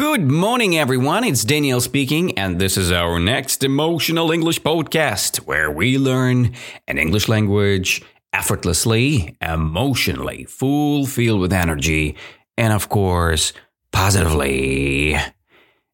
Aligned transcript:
Good 0.00 0.30
morning, 0.30 0.78
everyone. 0.78 1.24
It's 1.24 1.44
Daniel 1.44 1.78
speaking, 1.78 2.38
and 2.38 2.58
this 2.58 2.78
is 2.78 2.90
our 2.90 3.20
next 3.20 3.62
emotional 3.62 4.30
English 4.30 4.62
podcast 4.62 5.40
where 5.40 5.70
we 5.70 5.98
learn 5.98 6.54
an 6.88 6.96
English 6.96 7.28
language 7.28 8.00
effortlessly, 8.32 9.36
emotionally, 9.42 10.46
full 10.46 11.04
filled 11.04 11.42
with 11.42 11.52
energy, 11.52 12.16
and 12.56 12.72
of 12.72 12.88
course, 12.88 13.52
positively. 13.92 15.18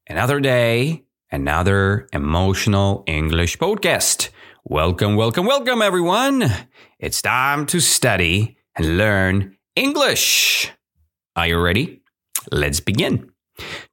Another 0.07 0.39
day, 0.39 1.03
another 1.33 2.07
emotional 2.13 3.03
English 3.09 3.59
podcast. 3.59 4.29
Welcome, 4.63 5.17
welcome, 5.17 5.47
welcome, 5.47 5.83
everyone. 5.83 6.49
It's 7.01 7.21
time 7.21 7.67
to 7.67 7.81
study 7.81 8.57
and 8.77 8.99
learn 8.99 9.57
English. 9.75 10.71
Are 11.35 11.49
you 11.49 11.59
ready? 11.59 12.03
Let's 12.53 12.79
begin. 12.79 13.33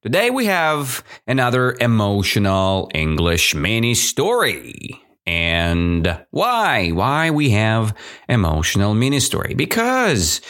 Today 0.02 0.30
we 0.30 0.45
have 0.45 1.03
another 1.27 1.76
emotional 1.80 2.90
English 2.94 3.55
mini 3.55 3.94
story. 3.94 4.99
And 5.26 6.26
why? 6.31 6.89
Why 6.89 7.31
we 7.31 7.52
have 7.52 7.95
emotional 8.27 8.94
mini 8.94 9.20
story? 9.20 9.53
Because 9.53 10.41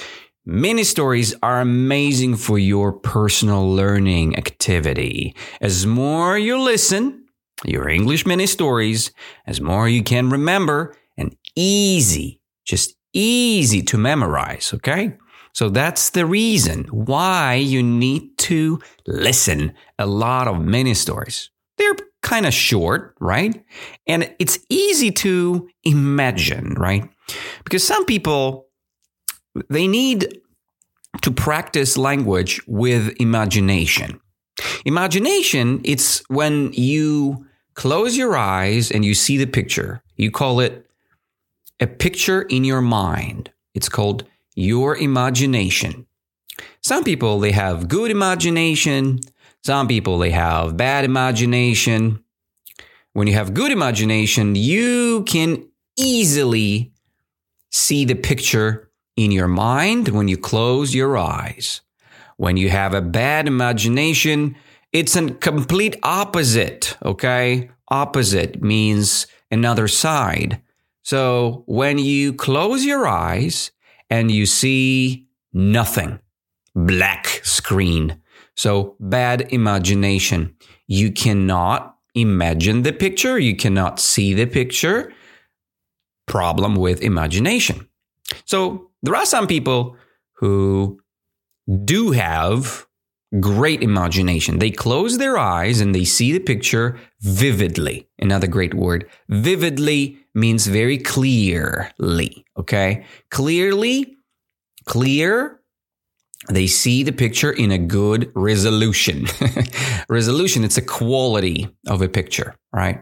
mini 0.45 0.84
stories 0.84 1.36
are 1.44 1.62
amazing 1.62 2.38
for 2.38 2.58
your 2.58 2.91
personal 2.91 3.72
learning 3.72 4.36
activity. 4.38 5.36
As 5.61 5.86
more 5.86 6.38
you 6.38 6.59
listen, 6.59 7.25
your 7.64 7.88
English 7.88 8.25
mini 8.25 8.48
stories, 8.48 9.11
as 9.45 9.61
more 9.61 9.88
you 9.88 10.03
can 10.03 10.30
remember 10.30 10.95
and 11.17 11.36
easy, 11.55 12.41
just 12.66 12.95
easy 13.14 13.84
to 13.84 13.98
memorize, 13.98 14.73
okay? 14.73 15.16
So 15.53 15.70
that's 15.70 16.09
the 16.09 16.25
reason 16.25 16.86
why 16.86 17.55
you 17.55 17.84
need 17.84 18.33
to 18.44 18.80
listen 19.08 19.73
a 19.99 20.05
lot 20.05 20.47
of 20.47 20.61
mini 20.61 20.94
stories. 20.94 21.49
They're 21.77 21.95
kind 22.22 22.45
of 22.45 22.53
short, 22.53 23.16
right? 23.19 23.63
And 24.08 24.33
it's 24.39 24.59
easy 24.69 25.11
to 25.11 25.69
imagine, 25.83 26.75
right? 26.77 27.09
Because 27.63 27.85
some 27.85 28.05
people 28.05 28.67
they 29.69 29.88
need 29.88 30.41
to 31.22 31.31
practice 31.31 31.97
language 31.97 32.59
with 32.67 33.16
imagination. 33.19 34.19
Imagination, 34.85 35.81
it's 35.83 36.23
when 36.28 36.73
you 36.73 37.45
close 37.75 38.17
your 38.17 38.35
eyes 38.35 38.91
and 38.91 39.05
you 39.05 39.13
see 39.13 39.38
the 39.38 39.45
picture. 39.45 40.02
You 40.16 40.31
call 40.31 40.59
it 40.59 40.89
a 41.80 41.88
picture 41.88 42.44
in 42.44 42.63
your 42.63 42.81
mind. 42.81 43.52
It's 43.73 43.89
called 43.89 44.25
your 44.55 44.95
imagination. 44.97 46.05
Some 46.82 47.04
people 47.04 47.40
they 47.40 47.52
have 47.52 47.88
good 47.88 48.12
imagination, 48.12 49.20
some 49.64 49.88
people 49.88 50.18
they 50.18 50.32
have 50.32 50.78
bad 50.78 51.06
imagination. 51.06 52.23
When 53.14 53.28
you 53.28 53.34
have 53.34 53.54
good 53.54 53.72
imagination, 53.72 54.56
you 54.56 55.24
can 55.24 55.68
easily 55.98 56.94
see 57.72 58.06
the 58.06 58.16
picture 58.16 58.92
in 59.16 59.31
your 59.31 59.48
mind 59.48 60.09
when 60.09 60.28
you 60.28 60.38
close 60.38 60.96
your 60.96 61.18
eyes. 61.18 61.81
When 62.38 62.58
you 62.58 62.70
have 62.70 62.94
a 62.94 63.02
bad 63.02 63.48
imagination, 63.48 64.56
it's 64.92 65.16
a 65.16 65.31
complete 65.31 65.96
opposite, 66.04 66.98
okay? 67.04 67.70
Opposite 67.90 68.62
means 68.62 69.28
another 69.52 69.88
side. 69.88 70.62
So 71.04 71.64
when 71.68 71.98
you 71.98 72.34
close 72.34 72.86
your 72.86 73.08
eyes 73.08 73.72
and 74.09 74.31
you 74.31 74.46
see 74.46 75.28
nothing. 75.54 76.20
Black 76.75 77.41
screen. 77.43 78.21
So 78.55 78.95
bad 78.99 79.53
imagination. 79.53 80.55
You 80.88 81.11
cannot 81.11 81.97
imagine 82.16 82.84
the 82.84 82.94
picture. 82.94 83.39
You 83.39 83.56
cannot 83.56 84.00
see 84.00 84.34
the 84.34 84.45
picture. 84.45 85.12
Problem 86.28 86.75
with 86.75 87.01
imagination. 87.01 87.88
So 88.45 88.91
there 89.01 89.16
are 89.16 89.25
some 89.25 89.47
people 89.47 89.97
who 90.33 91.00
do 91.85 92.12
have 92.12 92.85
great 93.39 93.81
imagination. 93.81 94.59
They 94.59 94.72
close 94.72 95.17
their 95.17 95.38
eyes 95.38 95.81
and 95.81 95.94
they 95.94 96.06
see 96.06 96.31
the 96.31 96.39
picture 96.39 97.00
vividly. 97.22 98.07
Another 98.19 98.47
great 98.47 98.73
word. 98.73 99.09
Vividly 99.29 100.17
means 100.35 100.67
very 100.67 100.97
clearly. 100.97 102.45
Okay. 102.57 103.06
Clearly, 103.31 104.16
clear. 104.85 105.59
They 106.50 106.68
see 106.68 107.04
the 107.04 107.12
picture 107.12 107.52
in 107.52 107.72
a 107.72 107.78
good 107.78 108.31
resolution. 108.36 109.28
resolution, 110.09 110.64
it's 110.64 110.78
a 110.78 110.81
quality 110.81 111.70
of 111.88 112.02
a 112.02 112.09
picture, 112.09 112.56
right? 112.74 113.02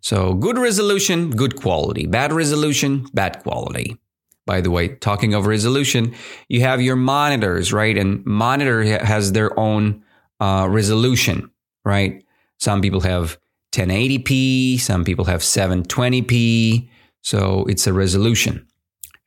So 0.00 0.34
good 0.34 0.58
resolution, 0.58 1.30
good 1.30 1.56
quality. 1.56 2.06
Bad 2.06 2.32
resolution, 2.32 3.06
bad 3.14 3.42
quality. 3.42 3.96
By 4.46 4.60
the 4.60 4.70
way, 4.70 4.88
talking 4.88 5.32
of 5.32 5.46
resolution, 5.46 6.14
you 6.48 6.60
have 6.60 6.82
your 6.82 6.96
monitors, 6.96 7.72
right? 7.72 7.96
And 7.96 8.24
monitor 8.26 8.82
has 8.82 9.32
their 9.32 9.58
own 9.58 10.04
uh, 10.40 10.66
resolution, 10.68 11.50
right? 11.86 12.22
Some 12.58 12.82
people 12.82 13.00
have 13.00 13.38
1080p, 13.72 14.78
some 14.78 15.04
people 15.04 15.24
have 15.24 15.40
720p. 15.40 16.90
So 17.22 17.64
it's 17.66 17.86
a 17.86 17.92
resolution. 17.94 18.66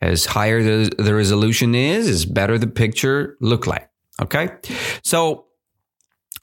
As 0.02 0.26
higher 0.26 0.62
the, 0.62 0.92
the 0.98 1.16
resolution 1.16 1.74
is, 1.74 2.08
is 2.08 2.26
better 2.26 2.58
the 2.58 2.68
picture 2.68 3.38
look 3.42 3.66
like. 3.68 3.90
Okay. 4.22 4.50
So 5.04 5.48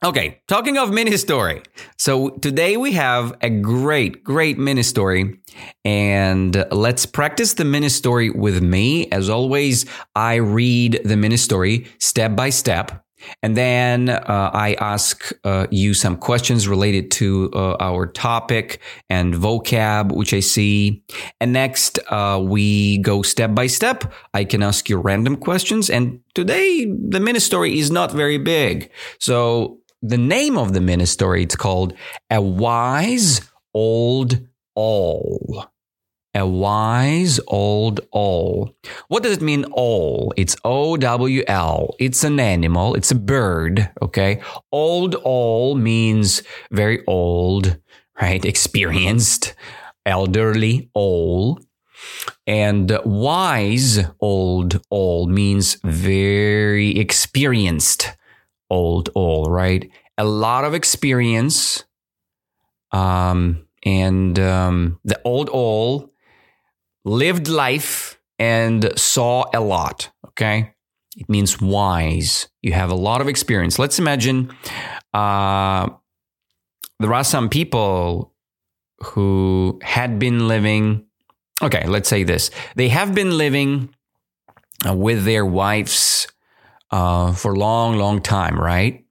Okay, 0.05 0.43
talking 0.49 0.77
of 0.77 0.91
mini 0.91 1.17
story. 1.17 1.63
So 1.97 2.31
today 2.31 2.77
we 2.77 2.93
have 2.93 3.35
a 3.41 3.49
great, 3.49 4.23
great 4.23 4.59
mini 4.59 4.83
story, 4.83 5.41
and 5.83 6.67
let's 6.71 7.07
practice 7.07 7.55
the 7.55 7.65
mini 7.65 7.89
story 7.89 8.29
with 8.29 8.63
me. 8.63 9.09
As 9.11 9.31
always, 9.31 9.87
I 10.15 10.35
read 10.35 11.01
the 11.07 11.17
mini 11.17 11.39
story 11.39 11.87
step 11.99 12.37
by 12.37 12.51
step. 12.51 13.04
And 13.43 13.57
then 13.57 14.09
uh, 14.09 14.51
I 14.53 14.75
ask 14.75 15.33
uh, 15.45 15.67
you 15.71 15.95
some 15.95 16.17
questions 16.17 16.69
related 16.69 17.11
to 17.13 17.51
uh, 17.53 17.77
our 17.81 18.07
topic 18.07 18.81
and 19.09 19.35
vocab, 19.35 20.13
which 20.13 20.33
I 20.33 20.41
see. 20.41 21.03
And 21.41 21.53
next, 21.53 21.99
uh, 22.09 22.41
we 22.43 22.99
go 22.99 23.23
step 23.23 23.55
by 23.55 23.67
step. 23.67 24.13
I 24.33 24.45
can 24.45 24.63
ask 24.63 24.89
you 24.89 24.97
random 24.99 25.37
questions. 25.37 25.91
And 25.91 26.21
today, 26.35 26.87
the 26.87 27.21
mini 27.21 27.41
story 27.41 27.79
is 27.79 27.91
not 27.91 28.13
very 28.13 28.39
big. 28.39 28.91
So 29.19 29.79
the 30.03 30.19
name 30.19 30.59
of 30.59 30.73
the 30.75 30.81
mini 30.81 31.07
story, 31.07 31.43
it's 31.43 31.57
called 31.57 31.95
A 32.31 32.41
Wise 32.41 33.41
Old 33.75 34.41
Owl 34.77 35.74
a 36.35 36.47
wise 36.47 37.39
old 37.47 38.01
owl. 38.15 38.75
What 39.09 39.23
does 39.23 39.37
it 39.37 39.43
mean, 39.43 39.65
owl? 39.77 40.33
It's 40.37 40.57
O 40.65 40.97
W 40.97 41.43
L. 41.47 41.95
It's 41.99 42.25
an 42.25 42.41
animal, 42.41 42.95
it's 42.95 43.11
a 43.11 43.15
bird, 43.15 43.91
okay? 44.03 44.43
Old 44.73 45.17
owl 45.25 45.77
means 45.77 46.43
very 46.71 47.05
old, 47.07 47.79
right? 48.21 48.45
Experienced, 48.55 49.55
elderly 50.05 50.91
owl. 50.97 51.61
And 52.47 52.99
wise 53.05 54.01
old 54.21 54.83
owl 54.93 55.27
means 55.27 55.79
very 55.85 56.99
experienced 56.99 58.13
old 58.69 59.09
owl, 59.17 59.51
right? 59.51 59.91
A 60.19 60.25
lot 60.25 60.65
of 60.65 60.75
experience. 60.75 61.85
Um, 62.93 63.67
and 63.85 64.39
um, 64.39 65.01
the 65.05 65.21
old 65.25 65.51
owl 65.51 66.14
lived 67.05 67.49
life 67.49 68.19
and 68.39 68.99
saw 68.99 69.45
a 69.55 69.61
lot. 69.61 70.11
Okay. 70.29 70.75
It 71.17 71.29
means 71.29 71.61
wise. 71.61 72.49
You 72.63 72.73
have 72.73 72.91
a 72.91 72.97
lot 72.97 73.21
of 73.21 73.29
experience. 73.29 73.79
Let's 73.79 73.99
imagine 73.99 74.53
uh, 75.13 75.89
there 76.99 77.15
are 77.15 77.25
some 77.25 77.49
people 77.49 78.33
who 78.99 79.79
had 79.83 80.19
been 80.19 80.49
living, 80.49 81.07
okay, 81.63 81.87
let's 81.87 82.09
say 82.09 82.25
this. 82.25 82.51
They 82.75 82.89
have 82.89 83.15
been 83.15 83.37
living 83.39 83.95
uh, 84.87 84.95
with 84.95 85.25
their 85.25 85.47
wives 85.47 86.27
uh, 86.91 87.33
for 87.33 87.53
a 87.55 87.59
long, 87.59 87.99
long 87.99 88.21
time, 88.21 88.59
right? 88.59 89.05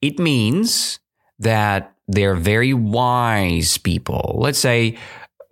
It 0.00 0.18
means 0.18 1.00
that 1.38 1.94
they're 2.06 2.34
very 2.36 2.74
wise 2.74 3.78
people. 3.78 4.36
Let's 4.40 4.58
say 4.58 4.98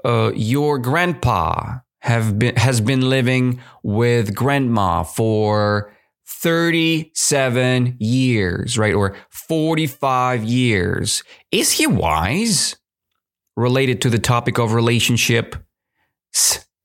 uh, 0.08 0.32
your 0.34 0.78
grandpa 0.78 1.80
have 2.00 2.38
been 2.38 2.56
has 2.56 2.80
been 2.80 3.10
living 3.10 3.60
with 3.82 4.34
grandma 4.34 5.02
for 5.02 5.92
37 6.26 7.96
years, 7.98 8.78
right? 8.78 8.94
Or 8.94 9.16
45 9.28 10.44
years. 10.44 11.22
Is 11.52 11.72
he 11.72 11.86
wise? 11.86 12.76
Related 13.56 14.00
to 14.02 14.10
the 14.10 14.20
topic 14.20 14.58
of 14.58 14.72
relationship, 14.72 15.56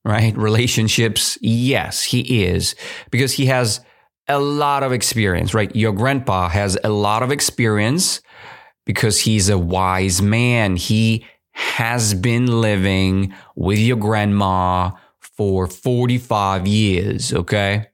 right? 0.03 0.35
Relationships. 0.35 1.37
Yes, 1.39 2.03
he 2.03 2.43
is 2.43 2.75
because 3.11 3.33
he 3.33 3.45
has 3.45 3.79
a 4.27 4.39
lot 4.39 4.83
of 4.83 4.91
experience, 4.91 5.53
right? 5.53 5.73
Your 5.75 5.93
grandpa 5.93 6.49
has 6.49 6.77
a 6.83 6.89
lot 6.89 7.21
of 7.23 7.31
experience 7.31 8.21
because 8.85 9.19
he's 9.19 9.49
a 9.49 9.57
wise 9.57 10.21
man. 10.21 10.75
He 10.75 11.25
has 11.53 12.13
been 12.13 12.61
living 12.61 13.33
with 13.55 13.79
your 13.79 13.97
grandma 13.97 14.91
for 15.19 15.67
45 15.67 16.67
years, 16.67 17.33
okay? 17.33 17.87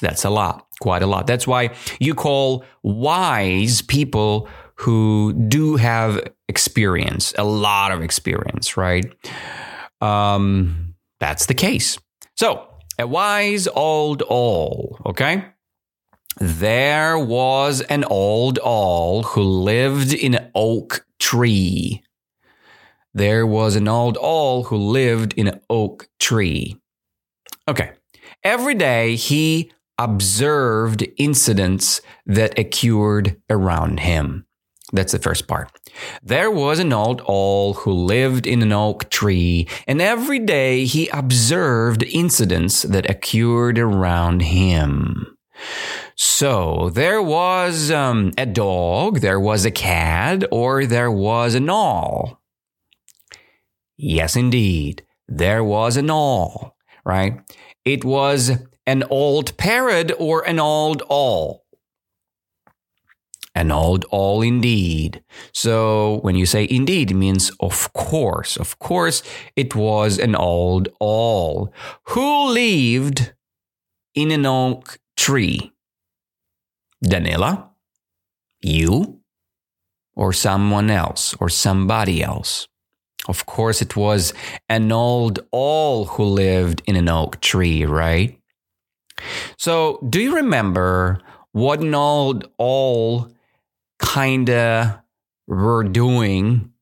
That's 0.00 0.24
a 0.24 0.30
lot, 0.30 0.66
quite 0.80 1.02
a 1.02 1.06
lot. 1.06 1.26
That's 1.26 1.46
why 1.46 1.70
you 1.98 2.14
call 2.14 2.64
wise 2.82 3.82
people 3.82 4.48
who 4.76 5.34
do 5.48 5.76
have 5.76 6.20
experience, 6.48 7.34
a 7.36 7.44
lot 7.44 7.92
of 7.92 8.02
experience, 8.02 8.76
right? 8.76 9.04
Um, 10.00 10.94
that's 11.18 11.46
the 11.46 11.54
case. 11.54 11.98
So, 12.36 12.66
a 12.98 13.06
wise 13.06 13.68
old 13.68 14.22
all, 14.22 14.98
okay? 15.04 15.44
There 16.38 17.18
was 17.18 17.82
an 17.82 18.04
old 18.04 18.58
all 18.58 19.22
who 19.22 19.42
lived 19.42 20.14
in 20.14 20.34
an 20.34 20.50
oak 20.54 21.04
tree. 21.18 22.02
There 23.12 23.46
was 23.46 23.76
an 23.76 23.88
old 23.88 24.16
owl 24.18 24.64
who 24.64 24.76
lived 24.76 25.34
in 25.34 25.48
an 25.48 25.60
oak 25.68 26.08
tree. 26.18 26.76
Okay. 27.66 27.92
Every 28.44 28.74
day 28.74 29.16
he 29.16 29.72
observed 29.98 31.06
incidents 31.18 32.00
that 32.24 32.58
occurred 32.58 33.36
around 33.50 34.00
him. 34.00 34.46
That's 34.92 35.12
the 35.12 35.18
first 35.18 35.46
part. 35.46 35.70
There 36.22 36.50
was 36.50 36.78
an 36.78 36.92
old 36.92 37.20
owl 37.28 37.74
who 37.74 37.92
lived 37.92 38.46
in 38.46 38.62
an 38.62 38.72
oak 38.72 39.10
tree, 39.10 39.68
and 39.86 40.00
every 40.00 40.38
day 40.38 40.84
he 40.84 41.08
observed 41.08 42.02
incidents 42.02 42.82
that 42.82 43.08
occurred 43.08 43.78
around 43.78 44.42
him. 44.42 45.36
So 46.16 46.90
there 46.90 47.22
was 47.22 47.90
um, 47.90 48.32
a 48.38 48.46
dog, 48.46 49.20
there 49.20 49.40
was 49.40 49.64
a 49.64 49.70
cat, 49.70 50.44
or 50.50 50.86
there 50.86 51.10
was 51.10 51.54
an 51.54 51.70
owl. 51.70 52.39
Yes, 54.02 54.34
indeed, 54.34 55.04
there 55.28 55.62
was 55.62 55.98
an 55.98 56.08
all, 56.08 56.74
right? 57.04 57.38
It 57.84 58.02
was 58.02 58.52
an 58.86 59.04
old 59.10 59.54
parrot 59.58 60.10
or 60.18 60.40
an 60.48 60.58
old 60.58 61.02
all. 61.10 61.66
An 63.54 63.70
old 63.70 64.06
all 64.06 64.40
indeed. 64.40 65.22
So 65.52 66.20
when 66.22 66.34
you 66.34 66.46
say 66.46 66.66
indeed, 66.70 67.10
it 67.10 67.14
means 67.14 67.52
of 67.60 67.92
course. 67.92 68.56
Of 68.56 68.78
course, 68.78 69.22
it 69.54 69.74
was 69.74 70.18
an 70.18 70.34
old 70.34 70.88
all 70.98 71.70
who 72.04 72.52
lived 72.52 73.34
in 74.14 74.30
an 74.30 74.46
oak 74.46 74.98
tree. 75.14 75.74
Danila? 77.04 77.68
You? 78.62 79.20
Or 80.16 80.32
someone 80.32 80.88
else? 80.88 81.34
Or 81.38 81.50
somebody 81.50 82.22
else? 82.22 82.69
Of 83.28 83.46
course, 83.46 83.82
it 83.82 83.96
was 83.96 84.32
an 84.68 84.90
old 84.92 85.40
owl 85.52 86.06
who 86.06 86.24
lived 86.24 86.82
in 86.86 86.96
an 86.96 87.08
oak 87.08 87.40
tree, 87.40 87.84
right? 87.84 88.38
So, 89.56 89.98
do 90.08 90.20
you 90.20 90.36
remember 90.36 91.20
what 91.52 91.80
an 91.80 91.94
old 91.94 92.48
owl 92.58 93.30
kinda 94.02 95.04
were 95.46 95.84
doing? 95.84 96.72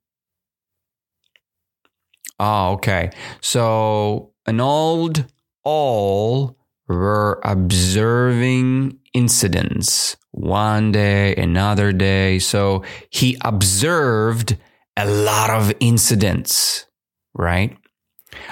Oh, 2.38 2.72
okay. 2.74 3.10
So, 3.40 4.32
an 4.46 4.60
old 4.60 5.24
owl 5.66 6.56
were 6.86 7.40
observing 7.44 8.98
incidents 9.12 10.16
one 10.30 10.92
day, 10.92 11.34
another 11.36 11.92
day. 11.92 12.38
So 12.38 12.84
he 13.10 13.36
observed 13.42 14.56
a 14.98 15.06
lot 15.06 15.48
of 15.48 15.72
incidents, 15.80 16.86
right? 17.34 17.78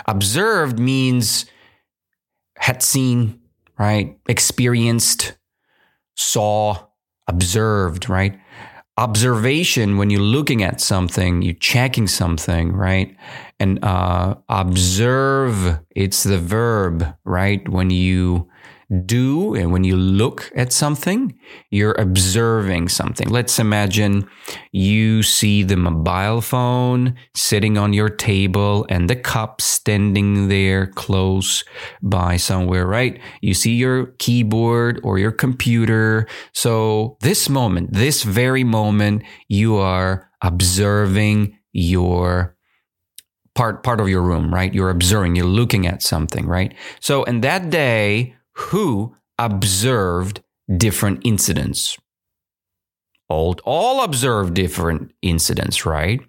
Observed 0.07 0.79
means 0.79 1.47
had 2.57 2.83
seen, 2.83 3.41
right? 3.79 4.19
Experienced, 4.29 5.37
saw, 6.15 6.87
observed, 7.27 8.09
right? 8.09 8.39
Observation, 8.97 9.99
when 9.99 10.09
you're 10.09 10.21
looking 10.21 10.63
at 10.63 10.81
something, 10.81 11.43
you're 11.43 11.55
checking 11.55 12.07
something, 12.07 12.73
right? 12.73 13.15
And 13.61 13.85
uh, 13.85 14.37
observe, 14.49 15.81
it's 15.91 16.23
the 16.23 16.39
verb, 16.39 17.05
right? 17.25 17.69
When 17.69 17.91
you 17.91 18.49
do 19.05 19.55
and 19.55 19.73
when 19.73 19.83
you 19.83 19.97
look 19.97 20.51
at 20.55 20.73
something, 20.73 21.37
you're 21.71 21.97
observing 21.99 22.89
something. 22.89 23.29
Let's 23.29 23.59
imagine 23.59 24.29
you 24.71 25.23
see 25.23 25.63
the 25.65 25.77
mobile 25.77 26.41
phone 26.41 27.17
sitting 27.35 27.77
on 27.79 27.93
your 27.93 28.09
table 28.09 28.87
and 28.89 29.11
the 29.11 29.17
cup 29.17 29.61
standing 29.61 30.49
there 30.49 30.87
close 30.87 31.65
by 32.01 32.37
somewhere, 32.37 32.87
right? 32.87 33.21
You 33.41 33.55
see 33.55 33.75
your 33.75 34.07
keyboard 34.19 35.01
or 35.03 35.19
your 35.19 35.33
computer. 35.33 36.29
So 36.53 37.17
this 37.23 37.49
moment, 37.49 37.93
this 37.93 38.23
very 38.23 38.63
moment, 38.63 39.25
you 39.49 39.77
are 39.77 40.31
observing 40.43 41.59
your 41.73 42.57
part 43.57 43.83
part 43.83 44.01
of 44.01 44.09
your 44.09 44.23
room, 44.23 44.55
right? 44.55 44.73
You're 44.73 44.91
observing, 44.91 45.35
you're 45.35 45.47
looking 45.47 45.87
at 45.87 46.03
something, 46.03 46.47
right? 46.47 46.75
So 47.01 47.25
in 47.25 47.41
that 47.41 47.71
day, 47.71 48.37
who 48.57 49.15
observed 49.39 50.43
different 50.77 51.21
incidents. 51.25 51.99
All, 53.29 53.57
all 53.65 54.03
observed 54.03 54.55
different 54.55 55.13
incidents, 55.21 55.85
right? 55.85 56.21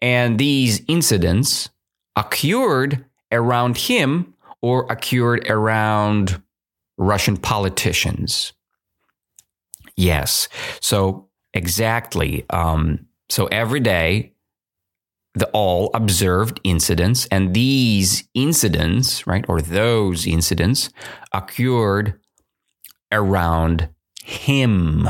And 0.00 0.38
these 0.38 0.82
incidents 0.88 1.68
occurred 2.16 3.04
around 3.30 3.76
him 3.76 4.34
or 4.62 4.86
occurred 4.90 5.48
around 5.50 6.42
Russian 6.96 7.36
politicians. 7.36 8.52
Yes. 9.96 10.48
So, 10.80 11.28
exactly. 11.52 12.46
Um, 12.50 13.06
so, 13.28 13.46
every 13.46 13.80
day, 13.80 14.32
the 15.38 15.48
all 15.50 15.90
observed 15.94 16.60
incidents 16.64 17.26
and 17.30 17.54
these 17.54 18.28
incidents 18.34 19.26
right 19.26 19.44
or 19.48 19.60
those 19.60 20.26
incidents 20.26 20.90
occurred 21.32 22.14
around 23.12 23.88
him. 24.22 25.08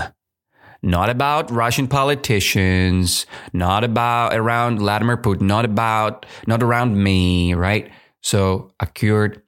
Not 0.81 1.11
about 1.11 1.51
russian 1.51 1.89
politicians 1.89 3.27
not 3.53 3.83
about 3.83 4.35
around 4.35 4.79
vladimir 4.79 5.17
putin 5.17 5.43
not 5.43 5.65
about 5.65 6.25
not 6.47 6.63
around 6.63 7.03
me 7.03 7.55
right? 7.55 7.91
So 8.23 8.73
occurred 8.81 9.43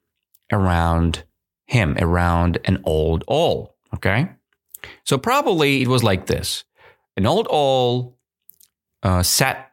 around 0.52 1.24
him 1.66 1.96
around 2.00 2.58
an 2.64 2.82
old 2.84 3.22
all, 3.28 3.76
okay? 3.94 4.28
So 5.04 5.18
probably 5.18 5.82
it 5.82 5.88
was 5.88 6.02
like 6.02 6.26
this. 6.26 6.64
An 7.16 7.26
old 7.26 7.46
all 7.48 8.18
uh, 9.02 9.22
sat 9.22 9.69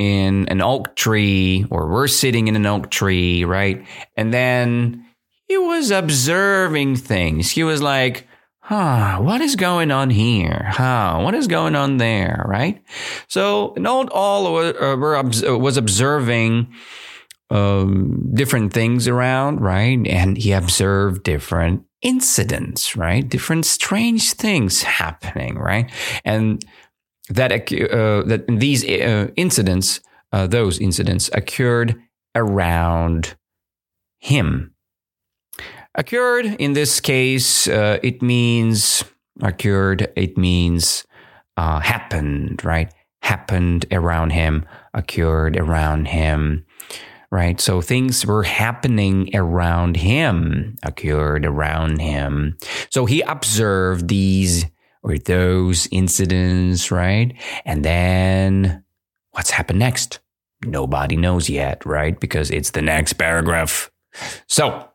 in 0.00 0.48
an 0.48 0.62
oak 0.62 0.96
tree 0.96 1.66
or 1.70 1.86
we're 1.90 2.08
sitting 2.08 2.48
in 2.48 2.56
an 2.56 2.64
oak 2.64 2.90
tree, 2.90 3.44
right? 3.44 3.86
And 4.16 4.32
then 4.32 5.04
he 5.46 5.58
was 5.58 5.90
observing 5.90 6.96
things. 6.96 7.50
He 7.50 7.64
was 7.64 7.82
like, 7.82 8.26
huh, 8.60 9.18
what 9.20 9.42
is 9.42 9.56
going 9.56 9.90
on 9.90 10.08
here? 10.08 10.70
Huh, 10.70 11.20
what 11.20 11.34
is 11.34 11.46
going 11.46 11.76
on 11.76 11.98
there, 11.98 12.46
right? 12.48 12.82
So 13.28 13.74
an 13.74 13.86
old 13.86 14.10
owl 14.14 14.54
was 14.54 15.76
observing 15.76 16.72
um, 17.50 18.30
different 18.32 18.72
things 18.72 19.06
around, 19.06 19.60
right? 19.60 19.98
And 20.06 20.38
he 20.38 20.52
observed 20.52 21.24
different 21.24 21.84
incidents, 22.00 22.96
right? 22.96 23.28
Different 23.28 23.66
strange 23.66 24.32
things 24.32 24.82
happening, 24.82 25.58
right? 25.58 25.90
And 26.24 26.64
that 27.30 27.52
uh, 27.52 28.22
that 28.22 28.44
these 28.48 28.84
uh, 28.84 29.28
incidents, 29.36 30.00
uh, 30.32 30.46
those 30.46 30.78
incidents, 30.78 31.30
occurred 31.32 32.00
around 32.34 33.36
him. 34.18 34.74
Occurred 35.94 36.46
in 36.58 36.74
this 36.74 37.00
case, 37.00 37.66
uh, 37.66 37.98
it 38.02 38.22
means 38.22 39.04
occurred. 39.42 40.12
It 40.16 40.36
means 40.36 41.04
uh, 41.56 41.80
happened, 41.80 42.64
right? 42.64 42.92
Happened 43.22 43.86
around 43.90 44.30
him. 44.30 44.66
Occurred 44.94 45.56
around 45.56 46.06
him 46.08 46.66
right? 47.32 47.60
So 47.60 47.80
things 47.80 48.26
were 48.26 48.42
happening 48.42 49.30
around 49.34 49.96
him, 49.96 50.76
occurred 50.82 51.46
around 51.46 52.00
him. 52.00 52.56
So 52.90 53.06
he 53.06 53.20
observed 53.22 54.08
these 54.08 54.66
or 55.02 55.18
those 55.18 55.88
incidents, 55.90 56.90
right? 56.90 57.34
And 57.64 57.84
then 57.84 58.84
what's 59.32 59.50
happened 59.50 59.78
next? 59.78 60.20
Nobody 60.64 61.16
knows 61.16 61.48
yet, 61.48 61.84
right? 61.86 62.18
Because 62.18 62.50
it's 62.50 62.70
the 62.70 62.82
next 62.82 63.14
paragraph. 63.14 63.90
So, 64.46 64.88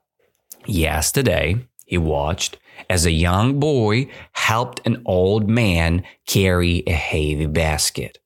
yesterday, 0.65 1.67
he 1.85 1.97
watched 1.97 2.57
as 2.89 3.05
a 3.05 3.12
young 3.12 3.59
boy 3.59 4.09
helped 4.33 4.85
an 4.85 5.01
old 5.05 5.50
man 5.50 6.03
carry 6.27 6.83
a 6.85 6.91
heavy 6.91 7.47
basket. 7.47 8.19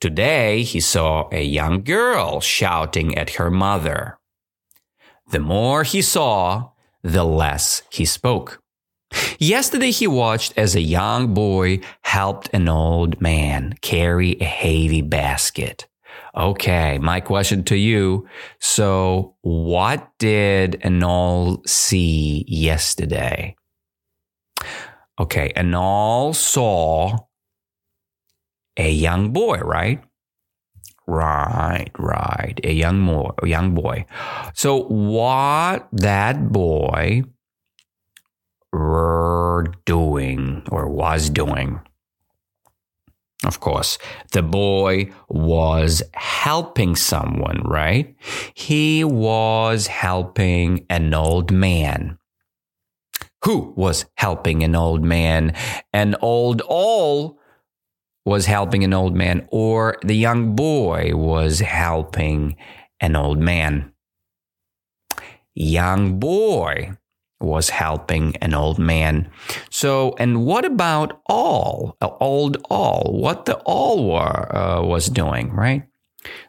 Today 0.00 0.62
he 0.62 0.80
saw 0.80 1.28
a 1.32 1.42
young 1.42 1.82
girl 1.82 2.40
shouting 2.40 3.16
at 3.16 3.30
her 3.30 3.50
mother. 3.50 4.18
The 5.30 5.40
more 5.40 5.82
he 5.82 6.02
saw, 6.02 6.70
the 7.02 7.24
less 7.24 7.82
he 7.90 8.04
spoke. 8.04 8.62
Yesterday 9.38 9.90
he 9.90 10.06
watched 10.06 10.54
as 10.56 10.74
a 10.74 10.80
young 10.80 11.34
boy 11.34 11.80
helped 12.02 12.48
an 12.52 12.68
old 12.68 13.20
man 13.20 13.74
carry 13.80 14.36
a 14.40 14.44
heavy 14.44 15.02
basket. 15.02 15.86
Okay, 16.36 16.98
my 16.98 17.20
question 17.20 17.62
to 17.64 17.76
you. 17.76 18.26
So, 18.58 19.36
what 19.42 20.10
did 20.18 20.80
Anol 20.82 21.66
see 21.68 22.44
yesterday? 22.48 23.54
Okay, 25.20 25.52
Anol 25.56 26.34
saw 26.34 27.18
a 28.76 28.90
young 28.90 29.32
boy, 29.32 29.58
right? 29.58 30.02
Right, 31.06 31.90
right. 31.98 32.58
A 32.64 32.72
young 32.72 33.06
boy, 33.06 33.30
a 33.42 33.46
young 33.46 33.74
boy. 33.74 34.06
So 34.54 34.84
what 34.84 35.88
that 35.92 36.50
boy 36.50 37.24
were 38.74 39.66
doing 39.84 40.62
or 40.70 40.88
was 40.88 41.30
doing. 41.30 41.80
Of 43.44 43.60
course, 43.60 43.98
the 44.32 44.42
boy 44.42 45.12
was 45.28 46.02
helping 46.14 46.96
someone, 46.96 47.62
right? 47.64 48.14
He 48.54 49.04
was 49.04 49.86
helping 49.86 50.86
an 50.88 51.12
old 51.12 51.50
man. 51.50 52.18
Who 53.44 53.74
was 53.76 54.06
helping 54.16 54.62
an 54.62 54.74
old 54.74 55.04
man? 55.04 55.54
An 55.92 56.16
old 56.22 56.62
all 56.62 57.38
was 58.24 58.46
helping 58.46 58.82
an 58.84 58.94
old 58.94 59.14
man, 59.14 59.46
or 59.50 59.98
the 60.02 60.16
young 60.16 60.56
boy 60.56 61.10
was 61.14 61.60
helping 61.60 62.56
an 63.00 63.16
old 63.16 63.38
man. 63.38 63.92
Young 65.54 66.18
boy 66.18 66.96
was 67.44 67.70
helping 67.70 68.36
an 68.36 68.54
old 68.54 68.78
man. 68.78 69.30
So, 69.70 70.14
and 70.18 70.44
what 70.44 70.64
about 70.64 71.20
all, 71.26 71.96
old 72.00 72.56
all? 72.70 73.12
What 73.12 73.44
the 73.44 73.56
all 73.58 74.10
were, 74.10 74.56
uh, 74.56 74.82
was 74.82 75.06
doing, 75.06 75.52
right? 75.52 75.84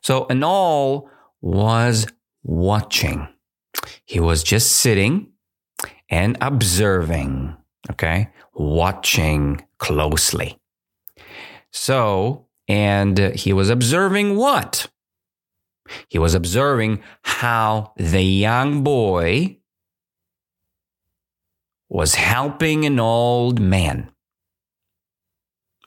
So, 0.01 0.25
an 0.29 0.43
all 0.43 1.09
was 1.41 2.07
watching. 2.43 3.27
He 4.05 4.19
was 4.19 4.43
just 4.43 4.71
sitting 4.71 5.31
and 6.09 6.37
observing, 6.41 7.55
okay, 7.91 8.29
watching 8.53 9.65
closely. 9.77 10.59
So, 11.71 12.47
and 12.67 13.17
he 13.35 13.53
was 13.53 13.69
observing 13.69 14.37
what? 14.37 14.87
He 16.07 16.17
was 16.17 16.33
observing 16.33 17.03
how 17.23 17.93
the 17.97 18.23
young 18.23 18.83
boy 18.83 19.57
was 21.89 22.15
helping 22.15 22.85
an 22.85 22.99
old 22.99 23.59
man. 23.59 24.09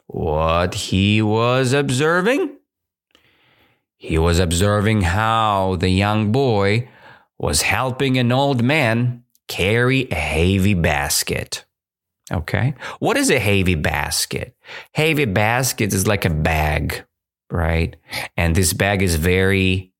What 0.06 0.74
he 0.74 1.20
was 1.20 1.72
observing? 1.72 2.56
He 3.96 4.16
was 4.16 4.38
observing 4.38 5.02
how 5.02 5.76
the 5.76 5.88
young 5.90 6.32
boy 6.32 6.88
was 7.36 7.62
helping 7.62 8.16
an 8.16 8.32
old 8.32 8.62
man 8.62 9.24
carry 9.48 10.08
a 10.10 10.14
heavy 10.14 10.74
basket. 10.74 11.64
Okay. 12.30 12.74
What 13.00 13.16
is 13.16 13.30
a 13.30 13.38
heavy 13.38 13.74
basket? 13.74 14.56
Heavy 14.92 15.24
basket 15.24 15.92
is 15.92 16.06
like 16.06 16.24
a 16.24 16.30
bag, 16.30 17.04
right? 17.50 17.96
And 18.36 18.54
this 18.54 18.72
bag 18.72 19.02
is 19.02 19.16
very 19.16 19.92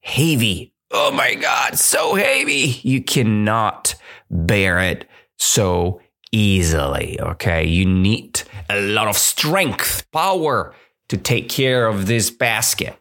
heavy. 0.00 0.72
Oh 0.90 1.10
my 1.10 1.34
God, 1.34 1.78
so 1.78 2.14
heavy. 2.14 2.80
You 2.82 3.02
cannot 3.02 3.94
bear 4.32 4.80
it 4.80 5.08
so 5.38 6.00
easily. 6.32 7.20
Okay. 7.20 7.64
You 7.64 7.86
need 7.86 8.42
a 8.68 8.80
lot 8.80 9.08
of 9.08 9.16
strength, 9.16 10.10
power 10.10 10.74
to 11.08 11.16
take 11.16 11.48
care 11.48 11.86
of 11.86 12.06
this 12.06 12.30
basket. 12.30 12.96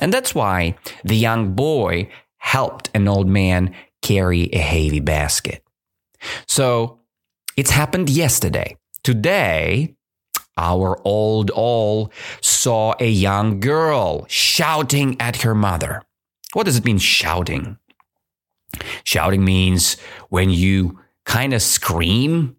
And 0.00 0.12
that's 0.12 0.34
why 0.34 0.76
the 1.04 1.16
young 1.16 1.54
boy 1.54 2.08
helped 2.38 2.88
an 2.94 3.08
old 3.08 3.26
man 3.26 3.74
carry 4.00 4.48
a 4.52 4.58
heavy 4.58 5.00
basket. 5.00 5.62
So 6.46 7.00
it's 7.56 7.70
happened 7.70 8.08
yesterday. 8.08 8.76
Today, 9.02 9.96
our 10.56 11.00
old 11.04 11.50
all 11.50 12.12
saw 12.40 12.94
a 13.00 13.08
young 13.08 13.60
girl 13.60 14.26
shouting 14.28 15.20
at 15.20 15.42
her 15.42 15.54
mother. 15.54 16.02
What 16.52 16.64
does 16.64 16.76
it 16.76 16.84
mean, 16.84 16.98
shouting? 16.98 17.78
Shouting 19.04 19.44
means 19.44 19.96
when 20.28 20.50
you 20.50 20.98
kind 21.24 21.52
of 21.52 21.62
scream 21.62 22.56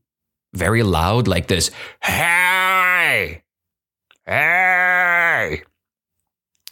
very 0.53 0.83
loud, 0.83 1.27
like 1.27 1.47
this 1.47 1.71
Hey! 2.01 3.43
Hey! 4.25 5.63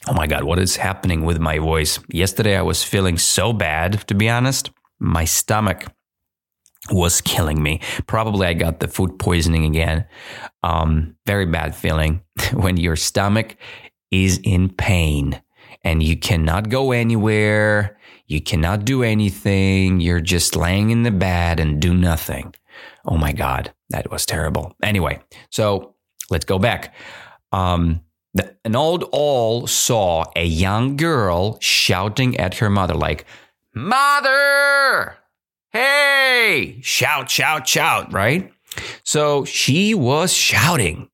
Oh 0.07 0.13
my 0.13 0.27
God, 0.27 0.43
what 0.43 0.59
is 0.59 0.77
happening 0.77 1.25
with 1.25 1.39
my 1.39 1.59
voice? 1.59 1.99
Yesterday 2.09 2.55
I 2.55 2.61
was 2.61 2.83
feeling 2.83 3.17
so 3.17 3.51
bad, 3.51 4.07
to 4.07 4.15
be 4.15 4.29
honest. 4.29 4.71
My 4.99 5.25
stomach 5.25 5.85
was 6.91 7.21
killing 7.21 7.61
me. 7.61 7.81
Probably 8.05 8.47
I 8.47 8.53
got 8.53 8.79
the 8.79 8.87
food 8.87 9.19
poisoning 9.19 9.65
again. 9.65 10.05
Um, 10.63 11.15
very 11.25 11.45
bad 11.45 11.75
feeling 11.75 12.21
when 12.53 12.77
your 12.77 12.95
stomach 12.95 13.57
is 14.11 14.39
in 14.43 14.69
pain 14.69 15.41
and 15.83 16.01
you 16.01 16.17
cannot 16.17 16.69
go 16.69 16.91
anywhere. 16.91 17.97
You 18.27 18.41
cannot 18.41 18.85
do 18.85 19.03
anything. 19.03 20.01
You're 20.01 20.19
just 20.19 20.55
laying 20.55 20.89
in 20.89 21.03
the 21.03 21.11
bed 21.11 21.59
and 21.59 21.81
do 21.81 21.93
nothing. 21.93 22.53
Oh 23.05 23.17
my 23.17 23.31
God, 23.31 23.73
that 23.89 24.11
was 24.11 24.25
terrible. 24.25 24.75
Anyway, 24.83 25.21
so 25.49 25.95
let's 26.29 26.45
go 26.45 26.59
back. 26.59 26.93
Um, 27.51 28.01
the, 28.33 28.55
an 28.65 28.75
old 28.75 29.05
owl 29.13 29.65
saw 29.65 30.25
a 30.35 30.45
young 30.45 30.97
girl 30.97 31.57
shouting 31.61 32.37
at 32.37 32.55
her 32.55 32.69
mother, 32.69 32.93
like, 32.93 33.25
Mother! 33.73 35.17
hey, 35.71 36.79
shout, 36.81 37.29
shout, 37.29 37.67
shout, 37.67 38.11
right? 38.11 38.51
So 39.03 39.45
she 39.45 39.93
was 39.93 40.33
shouting, 40.33 41.09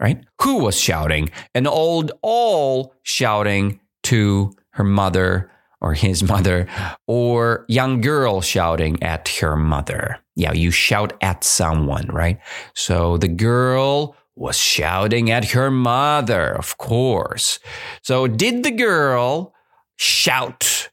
right? 0.00 0.24
Who 0.42 0.58
was 0.58 0.80
shouting? 0.80 1.30
An 1.54 1.66
old 1.66 2.12
owl 2.24 2.94
shouting 3.02 3.80
to 4.04 4.54
her 4.70 4.84
mother 4.84 5.50
or 5.80 5.94
his 5.94 6.22
mother, 6.22 6.66
or 7.06 7.64
young 7.68 8.00
girl 8.00 8.40
shouting 8.40 9.02
at 9.02 9.28
her 9.28 9.56
mother. 9.56 10.18
Yeah, 10.34 10.52
you 10.52 10.70
shout 10.70 11.12
at 11.20 11.44
someone, 11.44 12.06
right? 12.08 12.38
So 12.74 13.16
the 13.18 13.28
girl 13.28 14.16
was 14.34 14.56
shouting 14.58 15.30
at 15.30 15.50
her 15.52 15.70
mother, 15.70 16.54
of 16.54 16.76
course. 16.78 17.58
So 18.02 18.26
did 18.26 18.62
the 18.62 18.70
girl 18.70 19.54
shout 19.96 20.90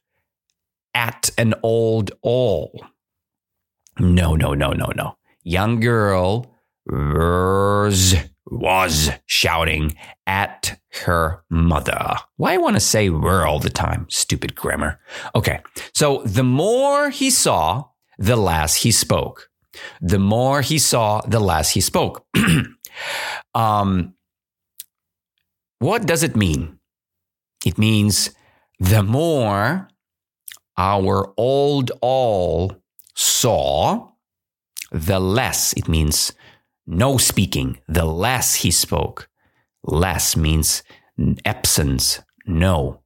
at 0.94 1.30
an 1.36 1.54
old 1.62 2.10
owl? 2.24 2.72
No, 3.98 4.34
no, 4.34 4.54
no, 4.54 4.72
no, 4.72 4.92
no. 4.96 5.16
Young 5.42 5.80
girl 5.80 6.46
was, 6.86 8.14
was 8.54 9.10
shouting 9.26 9.96
at 10.26 10.78
her 11.04 11.42
mother. 11.50 12.16
Why 12.36 12.54
I 12.54 12.58
want 12.58 12.76
to 12.76 12.80
say 12.80 13.10
were 13.10 13.46
all 13.46 13.58
the 13.58 13.70
time? 13.70 14.06
Stupid 14.10 14.54
grammar. 14.54 15.00
Okay. 15.34 15.60
So 15.92 16.22
the 16.24 16.44
more 16.44 17.10
he 17.10 17.30
saw, 17.30 17.84
the 18.18 18.36
less 18.36 18.76
he 18.76 18.90
spoke. 18.90 19.50
The 20.00 20.18
more 20.18 20.62
he 20.62 20.78
saw, 20.78 21.20
the 21.22 21.40
less 21.40 21.70
he 21.70 21.80
spoke. 21.80 22.24
um, 23.54 24.14
what 25.78 26.06
does 26.06 26.22
it 26.22 26.36
mean? 26.36 26.78
It 27.66 27.78
means 27.78 28.30
the 28.78 29.02
more 29.02 29.88
our 30.76 31.32
old 31.36 31.92
all 32.00 32.76
saw, 33.14 34.08
the 34.92 35.18
less 35.18 35.72
it 35.74 35.88
means 35.88 36.32
no 36.86 37.16
speaking, 37.16 37.78
the 37.88 38.04
less 38.04 38.56
he 38.56 38.70
spoke. 38.70 39.28
Less 39.82 40.36
means 40.36 40.82
absence, 41.44 42.20
no. 42.46 43.00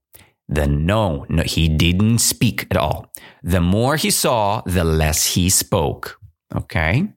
The 0.48 0.66
no, 0.66 1.26
no, 1.28 1.42
he 1.42 1.68
didn't 1.68 2.20
speak 2.20 2.66
at 2.70 2.76
all. 2.76 3.12
The 3.42 3.60
more 3.60 3.96
he 3.96 4.10
saw, 4.10 4.62
the 4.64 4.84
less 4.84 5.34
he 5.34 5.50
spoke. 5.50 6.18
Okay? 6.54 7.12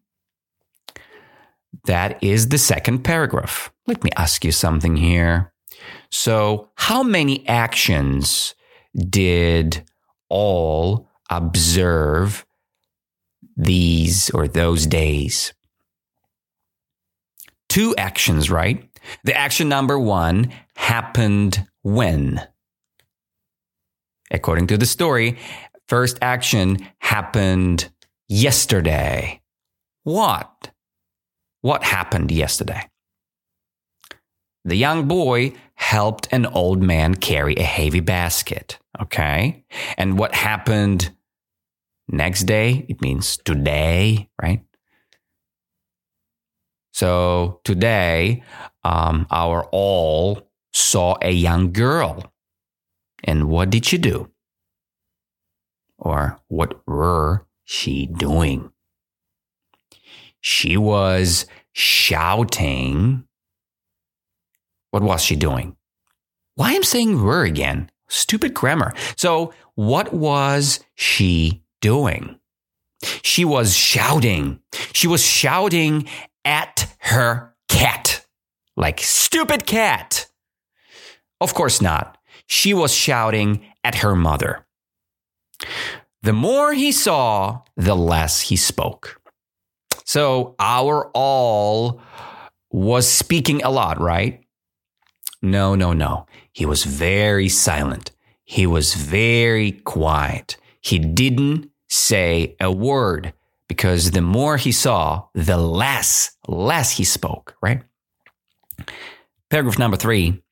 That 1.85 2.21
is 2.21 2.49
the 2.49 2.57
second 2.57 3.03
paragraph. 3.03 3.71
Let 3.87 4.03
me 4.03 4.11
ask 4.17 4.43
you 4.43 4.51
something 4.51 4.97
here. 4.97 5.53
So, 6.09 6.69
how 6.75 7.03
many 7.03 7.47
actions 7.47 8.53
did 8.93 9.85
all 10.29 11.09
observe 11.29 12.45
these 13.55 14.29
or 14.31 14.47
those 14.47 14.85
days. 14.85 15.53
Two 17.71 17.95
actions, 17.95 18.51
right? 18.51 18.83
The 19.23 19.33
action 19.33 19.69
number 19.69 19.97
one 19.97 20.51
happened 20.75 21.65
when? 21.83 22.45
According 24.29 24.67
to 24.67 24.77
the 24.77 24.85
story, 24.85 25.37
first 25.87 26.17
action 26.21 26.85
happened 26.99 27.89
yesterday. 28.27 29.39
What? 30.03 30.71
What 31.61 31.85
happened 31.85 32.29
yesterday? 32.29 32.89
The 34.65 34.75
young 34.75 35.07
boy 35.07 35.53
helped 35.75 36.27
an 36.33 36.47
old 36.47 36.83
man 36.83 37.15
carry 37.15 37.55
a 37.55 37.63
heavy 37.63 38.01
basket. 38.01 38.79
Okay. 39.01 39.63
And 39.97 40.19
what 40.19 40.35
happened 40.35 41.15
next 42.09 42.43
day? 42.43 42.85
It 42.89 43.01
means 43.01 43.37
today, 43.37 44.27
right? 44.41 44.61
So 46.91 47.59
today, 47.63 48.43
um, 48.83 49.27
our 49.31 49.65
all 49.71 50.49
saw 50.73 51.17
a 51.21 51.31
young 51.31 51.71
girl. 51.71 52.31
And 53.23 53.49
what 53.49 53.69
did 53.69 53.85
she 53.85 53.97
do? 53.97 54.31
Or 55.97 56.39
what 56.47 56.85
were 56.87 57.45
she 57.63 58.07
doing? 58.07 58.71
She 60.39 60.75
was 60.75 61.45
shouting. 61.73 63.23
What 64.89 65.03
was 65.03 65.23
she 65.23 65.35
doing? 65.35 65.77
Why 66.55 66.73
am 66.73 66.83
saying 66.83 67.21
were 67.21 67.43
again? 67.43 67.91
Stupid 68.09 68.53
grammar. 68.53 68.93
So, 69.15 69.53
what 69.75 70.13
was 70.13 70.81
she 70.95 71.63
doing? 71.79 72.39
She 73.23 73.45
was 73.45 73.75
shouting. 73.75 74.59
She 74.93 75.07
was 75.07 75.23
shouting 75.23 76.07
at 76.45 76.93
her 76.99 77.55
cat. 77.67 78.25
Like, 78.75 78.99
stupid 78.99 79.65
cat. 79.65 80.27
Of 81.39 81.53
course 81.53 81.81
not. 81.81 82.17
She 82.45 82.73
was 82.73 82.93
shouting 82.93 83.65
at 83.83 83.95
her 83.95 84.15
mother. 84.15 84.65
The 86.21 86.33
more 86.33 86.73
he 86.73 86.91
saw, 86.91 87.61
the 87.75 87.95
less 87.95 88.41
he 88.41 88.55
spoke. 88.55 89.21
So 90.05 90.55
our 90.59 91.09
all 91.13 92.01
was 92.71 93.07
speaking 93.07 93.63
a 93.63 93.69
lot, 93.69 93.99
right? 93.99 94.43
No, 95.41 95.75
no, 95.75 95.93
no. 95.93 96.27
He 96.51 96.65
was 96.65 96.83
very 96.83 97.49
silent. 97.49 98.11
He 98.43 98.67
was 98.67 98.93
very 98.93 99.71
quiet. 99.71 100.57
He 100.81 100.99
didn't 100.99 101.69
say 101.89 102.55
a 102.59 102.71
word 102.71 103.33
because 103.71 104.11
the 104.11 104.21
more 104.21 104.57
he 104.57 104.73
saw, 104.73 105.23
the 105.33 105.55
less, 105.55 106.31
less 106.45 106.91
he 106.91 107.05
spoke, 107.05 107.55
right? 107.61 107.81
Paragraph 109.49 109.79
number 109.79 109.95
three. 109.95 110.43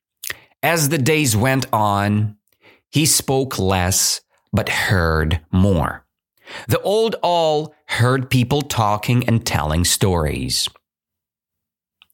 As 0.62 0.88
the 0.88 0.96
days 0.96 1.36
went 1.36 1.66
on, 1.70 2.38
he 2.88 3.04
spoke 3.04 3.58
less, 3.58 4.22
but 4.54 4.70
heard 4.70 5.42
more. 5.52 6.06
The 6.66 6.80
old 6.80 7.16
all 7.22 7.74
heard 7.88 8.30
people 8.30 8.62
talking 8.62 9.28
and 9.28 9.44
telling 9.44 9.84
stories. 9.84 10.70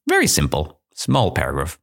Very 0.09 0.27
simple, 0.27 0.81
small 0.93 1.31
paragraph. 1.31 1.79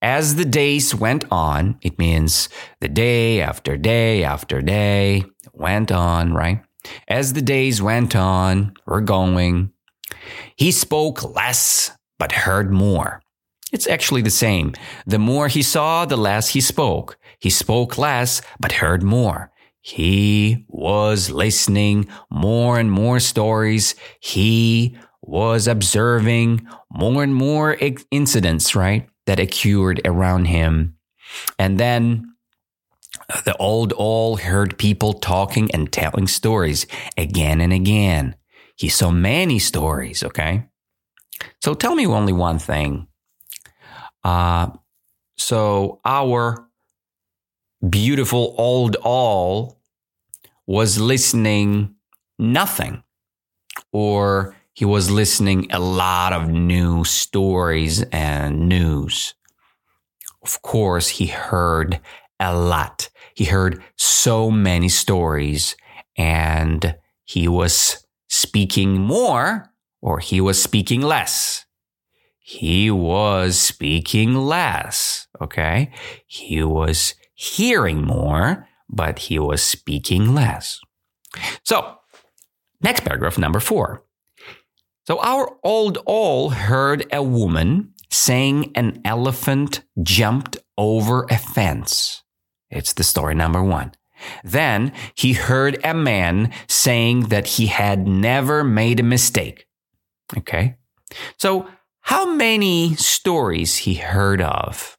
As 0.00 0.36
the 0.36 0.46
days 0.46 0.94
went 0.94 1.26
on, 1.30 1.78
it 1.82 1.98
means 1.98 2.48
the 2.80 2.88
day 2.88 3.42
after 3.42 3.76
day 3.76 4.24
after 4.24 4.62
day 4.62 5.24
went 5.52 5.92
on, 5.92 6.32
right? 6.32 6.62
As 7.08 7.32
the 7.32 7.42
days 7.42 7.80
went 7.82 8.14
on, 8.14 8.74
we're 8.86 9.00
going. 9.00 9.72
He 10.56 10.70
spoke 10.70 11.22
less, 11.34 11.90
but 12.18 12.32
heard 12.32 12.70
more. 12.70 13.22
It's 13.72 13.88
actually 13.88 14.22
the 14.22 14.30
same. 14.30 14.74
The 15.06 15.18
more 15.18 15.48
he 15.48 15.62
saw, 15.62 16.04
the 16.04 16.16
less 16.16 16.50
he 16.50 16.60
spoke. 16.60 17.18
He 17.40 17.50
spoke 17.50 17.98
less, 17.98 18.40
but 18.60 18.72
heard 18.72 19.02
more. 19.02 19.50
He 19.80 20.64
was 20.68 21.30
listening 21.30 22.08
more 22.30 22.78
and 22.78 22.90
more 22.90 23.20
stories. 23.20 23.94
He 24.20 24.96
was 25.20 25.66
observing 25.66 26.66
more 26.90 27.22
and 27.22 27.34
more 27.34 27.76
incidents, 28.10 28.74
right? 28.74 29.08
That 29.26 29.40
occurred 29.40 30.00
around 30.04 30.46
him. 30.46 30.96
And 31.58 31.78
then 31.78 32.33
the 33.44 33.56
old 33.56 33.92
all 33.92 34.36
heard 34.36 34.78
people 34.78 35.14
talking 35.14 35.70
and 35.72 35.92
telling 35.92 36.26
stories 36.26 36.86
again 37.16 37.60
and 37.60 37.72
again. 37.72 38.36
He 38.76 38.88
saw 38.88 39.10
many 39.10 39.58
stories, 39.58 40.22
okay? 40.22 40.64
So 41.62 41.74
tell 41.74 41.94
me 41.94 42.06
only 42.06 42.32
one 42.32 42.58
thing. 42.58 43.06
Uh, 44.22 44.70
so 45.36 46.00
our 46.04 46.68
beautiful 47.88 48.54
old 48.58 48.96
all 49.02 49.80
was 50.66 50.98
listening 50.98 51.94
nothing 52.38 53.02
or 53.92 54.56
he 54.72 54.84
was 54.84 55.10
listening 55.10 55.70
a 55.70 55.78
lot 55.78 56.32
of 56.32 56.48
new 56.48 57.04
stories 57.04 58.02
and 58.10 58.68
news. 58.68 59.34
Of 60.42 60.62
course, 60.62 61.08
he 61.08 61.26
heard 61.26 62.00
a 62.40 62.56
lot. 62.56 63.08
He 63.34 63.44
heard 63.44 63.82
so 63.96 64.50
many 64.50 64.88
stories 64.88 65.76
and 66.16 66.96
he 67.24 67.48
was 67.48 68.04
speaking 68.28 69.00
more 69.00 69.70
or 70.00 70.20
he 70.20 70.40
was 70.40 70.62
speaking 70.62 71.02
less. 71.02 71.64
He 72.38 72.90
was 72.90 73.58
speaking 73.58 74.34
less. 74.34 75.26
Okay. 75.40 75.90
He 76.26 76.62
was 76.62 77.14
hearing 77.34 78.02
more, 78.02 78.68
but 78.88 79.18
he 79.18 79.38
was 79.38 79.62
speaking 79.62 80.34
less. 80.34 80.78
So, 81.64 81.98
next 82.82 83.00
paragraph, 83.00 83.38
number 83.38 83.60
four. 83.60 84.04
So, 85.06 85.20
our 85.20 85.56
old 85.64 85.98
all 86.04 86.50
heard 86.50 87.06
a 87.10 87.22
woman 87.22 87.94
saying 88.10 88.72
an 88.74 89.00
elephant 89.04 89.82
jumped 90.02 90.58
over 90.76 91.26
a 91.30 91.38
fence. 91.38 92.23
It's 92.74 92.92
the 92.92 93.04
story 93.04 93.34
number 93.34 93.62
one. 93.62 93.92
Then 94.42 94.92
he 95.14 95.32
heard 95.32 95.78
a 95.84 95.94
man 95.94 96.52
saying 96.68 97.28
that 97.28 97.46
he 97.46 97.66
had 97.66 98.06
never 98.06 98.64
made 98.64 99.00
a 99.00 99.04
mistake. 99.04 99.66
Okay. 100.36 100.76
So, 101.36 101.68
how 102.00 102.26
many 102.26 102.94
stories 102.96 103.76
he 103.78 103.94
heard 103.94 104.42
of? 104.42 104.98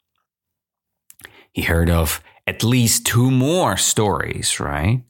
He 1.52 1.64
heard 1.64 1.90
of 1.90 2.22
at 2.48 2.64
least 2.64 3.06
two 3.06 3.30
more 3.32 3.78
stories, 3.78 4.60
right? 4.60 5.04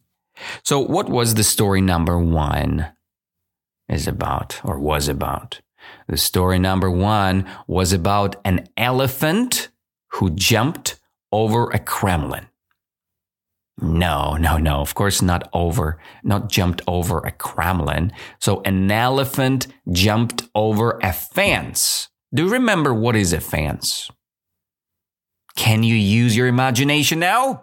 So, 0.64 0.80
what 0.80 1.10
was 1.10 1.36
the 1.36 1.44
story 1.44 1.82
number 1.82 2.20
one 2.20 2.88
is 3.88 4.08
about 4.08 4.60
or 4.64 4.80
was 4.80 5.08
about? 5.08 5.62
The 6.08 6.18
story 6.18 6.60
number 6.60 6.90
one 6.90 7.46
was 7.68 7.94
about 7.94 8.36
an 8.44 8.68
elephant 8.78 9.70
who 10.14 10.32
jumped 10.32 11.00
over 11.32 11.70
a 11.72 11.80
Kremlin. 11.80 12.48
No, 13.78 14.38
no, 14.38 14.58
no. 14.58 14.80
Of 14.80 14.96
course, 14.96 15.22
not 15.22 15.50
over, 15.54 16.00
not 16.24 16.50
jumped 16.50 16.82
over 16.88 17.20
a 17.20 17.32
Kremlin. 17.32 18.14
So 18.40 18.62
an 18.64 18.90
elephant 18.90 19.68
jumped 19.92 20.44
over 20.56 21.00
a 21.04 21.12
fence. 21.12 22.08
Do 22.34 22.46
you 22.46 22.50
remember 22.50 22.94
what 22.94 23.16
is 23.16 23.34
a 23.34 23.42
fence? 23.42 24.10
Can 25.56 25.84
you 25.84 25.96
use 25.96 26.36
your 26.36 26.48
imagination 26.48 27.20
now? 27.20 27.62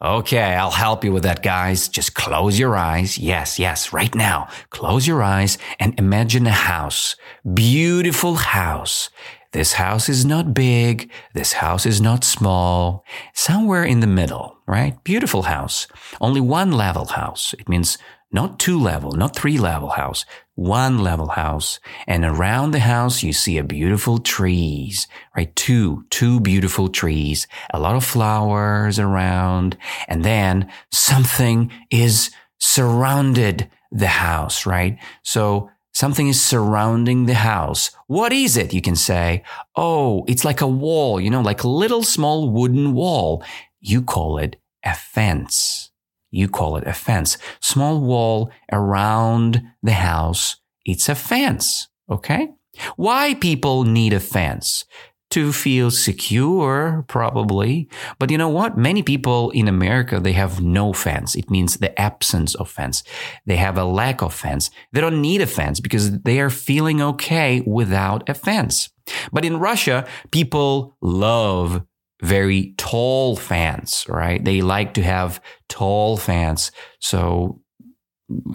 Okay, 0.00 0.54
I'll 0.54 0.70
help 0.70 1.04
you 1.04 1.12
with 1.12 1.24
that, 1.24 1.42
guys. 1.42 1.88
Just 1.88 2.14
close 2.14 2.58
your 2.58 2.76
eyes. 2.76 3.18
Yes, 3.18 3.58
yes, 3.58 3.92
right 3.92 4.14
now. 4.14 4.48
Close 4.70 5.06
your 5.06 5.22
eyes 5.22 5.58
and 5.78 5.98
imagine 5.98 6.46
a 6.46 6.50
house. 6.50 7.16
Beautiful 7.54 8.34
house. 8.34 9.10
This 9.52 9.74
house 9.74 10.08
is 10.08 10.24
not 10.24 10.54
big. 10.54 11.10
This 11.34 11.52
house 11.52 11.84
is 11.84 12.00
not 12.00 12.24
small. 12.24 13.04
Somewhere 13.34 13.84
in 13.84 14.00
the 14.00 14.06
middle, 14.06 14.56
right? 14.66 15.02
Beautiful 15.04 15.42
house. 15.42 15.86
Only 16.20 16.40
one 16.40 16.72
level 16.72 17.04
house. 17.04 17.54
It 17.58 17.68
means 17.68 17.98
not 18.32 18.58
two 18.58 18.80
level, 18.80 19.12
not 19.12 19.36
three 19.36 19.58
level 19.58 19.90
house, 19.90 20.24
one 20.54 20.98
level 20.98 21.28
house. 21.28 21.80
And 22.06 22.24
around 22.24 22.70
the 22.70 22.80
house, 22.80 23.22
you 23.22 23.34
see 23.34 23.58
a 23.58 23.64
beautiful 23.64 24.18
trees, 24.18 25.06
right? 25.36 25.54
Two, 25.54 26.06
two 26.08 26.40
beautiful 26.40 26.88
trees, 26.88 27.46
a 27.74 27.78
lot 27.78 27.94
of 27.94 28.04
flowers 28.04 28.98
around. 28.98 29.76
And 30.08 30.24
then 30.24 30.72
something 30.90 31.70
is 31.90 32.30
surrounded 32.58 33.68
the 33.90 34.06
house, 34.06 34.64
right? 34.64 34.98
So 35.22 35.68
something 36.02 36.26
is 36.26 36.44
surrounding 36.44 37.26
the 37.26 37.34
house. 37.34 37.92
What 38.08 38.32
is 38.32 38.56
it? 38.56 38.74
You 38.74 38.82
can 38.82 38.96
say, 38.96 39.44
Oh, 39.76 40.24
it's 40.26 40.44
like 40.44 40.60
a 40.60 40.66
wall, 40.66 41.20
you 41.20 41.30
know, 41.30 41.40
like 41.40 41.62
a 41.62 41.68
little 41.68 42.02
small 42.02 42.50
wooden 42.50 42.92
wall. 42.92 43.44
You 43.80 44.02
call 44.02 44.38
it 44.38 44.56
a 44.84 44.96
fence. 44.96 45.90
you 46.32 46.48
call 46.48 46.76
it 46.76 46.86
a 46.88 46.92
fence. 46.92 47.38
Small 47.60 48.00
wall 48.00 48.50
around 48.72 49.62
the 49.80 49.98
house, 50.12 50.56
it's 50.84 51.08
a 51.08 51.14
fence. 51.14 51.88
Okay? 52.10 52.48
Why 52.96 53.34
people 53.34 53.84
need 53.84 54.12
a 54.12 54.18
fence? 54.18 54.84
To 55.32 55.52
feel 55.52 55.90
secure, 55.90 57.04
probably. 57.08 57.88
But 58.18 58.30
you 58.30 58.36
know 58.36 58.50
what? 58.50 58.76
Many 58.76 59.02
people 59.02 59.50
in 59.50 59.66
America, 59.66 60.20
they 60.20 60.32
have 60.32 60.62
no 60.62 60.92
fence. 60.92 61.34
It 61.34 61.50
means 61.50 61.78
the 61.78 61.98
absence 61.98 62.54
of 62.54 62.70
fence. 62.70 63.02
They 63.46 63.56
have 63.56 63.78
a 63.78 63.84
lack 63.84 64.22
of 64.22 64.34
fence. 64.34 64.70
They 64.92 65.00
don't 65.00 65.22
need 65.22 65.40
a 65.40 65.46
fence 65.46 65.80
because 65.80 66.20
they 66.20 66.38
are 66.38 66.50
feeling 66.50 67.00
okay 67.00 67.62
without 67.66 68.28
a 68.28 68.34
fence. 68.34 68.90
But 69.32 69.44
in 69.44 69.58
Russia, 69.58 70.06
people 70.30 70.96
love 71.00 71.82
very 72.22 72.74
tall 72.76 73.34
fans, 73.34 74.04
right? 74.08 74.44
They 74.44 74.60
like 74.60 74.92
to 74.94 75.02
have 75.02 75.40
tall 75.68 76.18
fans. 76.18 76.72
So 77.00 77.62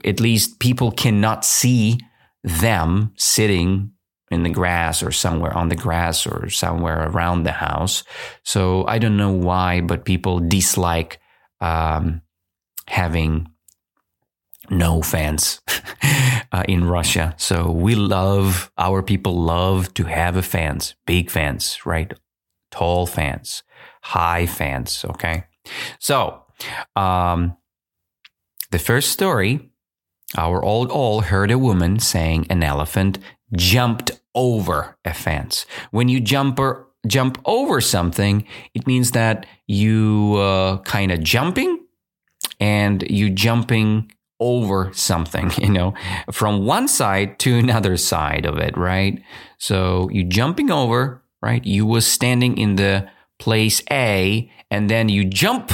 at 0.06 0.20
least 0.20 0.60
people 0.60 0.92
cannot 0.92 1.44
see 1.44 2.00
them 2.44 3.14
sitting 3.18 3.92
in 4.30 4.44
the 4.44 4.50
grass 4.50 5.02
or 5.02 5.12
somewhere 5.12 5.56
on 5.56 5.70
the 5.70 5.76
grass 5.76 6.28
or 6.28 6.50
somewhere 6.50 7.08
around 7.10 7.44
the 7.44 7.52
house. 7.52 8.04
So 8.44 8.86
I 8.88 9.00
don't 9.00 9.18
know 9.18 9.32
why, 9.32 9.82
but 9.82 10.06
people 10.06 10.40
dislike 10.40 11.20
um, 11.62 12.22
having 12.88 13.50
no 14.70 15.02
fans 15.02 15.62
uh, 16.52 16.64
in 16.68 16.86
Russia. 16.86 17.36
So 17.38 17.72
we 17.72 17.96
love, 17.96 18.72
our 18.78 19.02
people 19.02 19.42
love 19.42 19.94
to 19.94 20.04
have 20.04 20.36
a 20.36 20.42
fans, 20.42 20.96
big 21.06 21.32
fans, 21.32 21.86
right? 21.86 22.12
Tall 22.70 23.06
fans, 23.06 23.64
high 24.02 24.46
fans. 24.46 25.06
Okay. 25.06 25.46
So, 26.00 26.44
um, 26.96 27.56
the 28.72 28.80
first 28.80 29.12
story, 29.12 29.70
our 30.38 30.62
old 30.62 30.92
all 30.92 31.22
heard 31.22 31.52
a 31.52 31.58
woman 31.58 32.00
saying 32.00 32.48
an 32.50 32.64
elephant 32.64 33.20
jumped 33.56 34.12
over 34.36 34.98
a 35.06 35.14
fence. 35.14 35.66
When 35.92 36.10
you 36.10 36.20
jump 36.20 36.60
or 36.60 36.88
jump 37.08 37.40
over 37.46 37.82
something, 37.82 38.46
it 38.74 38.86
means 38.88 39.12
that 39.12 39.46
you 39.68 40.36
uh, 40.38 40.78
kind 40.80 41.12
of 41.12 41.22
jumping 41.22 41.86
and 42.60 43.04
you 43.10 43.30
jumping 43.30 44.12
over 44.40 44.92
something, 44.94 45.52
you 45.58 45.70
know, 45.70 45.94
from 46.32 46.66
one 46.66 46.88
side 46.88 47.40
to 47.40 47.58
another 47.58 47.98
side 47.98 48.46
of 48.46 48.58
it, 48.58 48.78
right? 48.78 49.22
So 49.58 50.10
you 50.12 50.24
jumping 50.24 50.72
over, 50.72 51.24
right? 51.42 51.66
You 51.66 51.86
was 51.86 52.06
standing 52.06 52.58
in 52.58 52.76
the 52.76 53.10
place 53.40 53.82
A 53.92 54.52
and 54.70 54.90
then 54.90 55.10
you 55.10 55.24
jump 55.24 55.72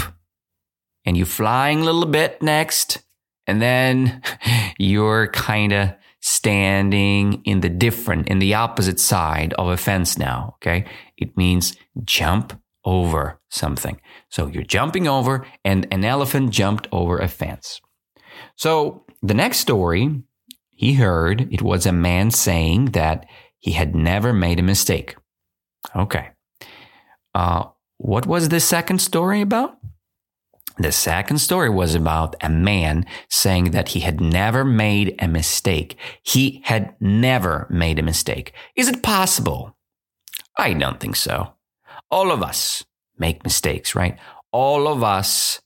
and 1.05 1.17
you 1.17 1.25
flying 1.25 1.81
a 1.81 1.83
little 1.83 2.05
bit 2.05 2.41
next 2.41 2.99
and 3.47 3.61
then 3.61 4.21
you're 4.77 5.27
kind 5.27 5.73
of 5.73 5.93
standing 6.25 7.43
in 7.43 7.59
the 7.59 7.67
different, 7.67 8.29
in 8.29 8.39
the 8.39 8.53
opposite 8.53 8.97
side 8.97 9.53
of 9.55 9.67
a 9.67 9.75
fence 9.75 10.17
now. 10.17 10.55
Okay. 10.55 10.85
It 11.17 11.35
means 11.35 11.75
jump 12.05 12.57
over 12.85 13.41
something. 13.49 13.99
So 14.29 14.47
you're 14.47 14.63
jumping 14.63 15.05
over 15.05 15.45
and 15.65 15.85
an 15.91 16.05
elephant 16.05 16.51
jumped 16.51 16.87
over 16.93 17.17
a 17.17 17.27
fence. 17.27 17.81
So 18.55 19.05
the 19.21 19.33
next 19.33 19.57
story 19.57 20.23
he 20.69 20.93
heard, 20.93 21.53
it 21.53 21.61
was 21.61 21.85
a 21.85 21.91
man 21.91 22.31
saying 22.31 22.91
that 22.91 23.25
he 23.59 23.71
had 23.71 23.93
never 23.93 24.31
made 24.31 24.59
a 24.59 24.63
mistake. 24.63 25.17
Okay. 25.93 26.29
Uh, 27.35 27.65
what 27.97 28.25
was 28.25 28.47
the 28.47 28.61
second 28.61 28.99
story 28.99 29.41
about? 29.41 29.77
The 30.77 30.91
second 30.91 31.37
story 31.37 31.69
was 31.69 31.93
about 31.93 32.35
a 32.41 32.49
man 32.49 33.05
saying 33.29 33.71
that 33.71 33.89
he 33.89 33.99
had 33.99 34.19
never 34.19 34.65
made 34.65 35.15
a 35.19 35.27
mistake. 35.27 35.97
He 36.23 36.61
had 36.65 36.95
never 36.99 37.67
made 37.69 37.99
a 37.99 38.03
mistake. 38.03 38.53
Is 38.75 38.87
it 38.87 39.03
possible? 39.03 39.75
I 40.57 40.73
don't 40.73 40.99
think 40.99 41.15
so. 41.15 41.53
All 42.09 42.31
of 42.31 42.41
us 42.41 42.83
make 43.17 43.43
mistakes, 43.43 43.95
right? 43.95 44.17
All 44.51 44.87
of 44.87 45.03
us 45.03 45.61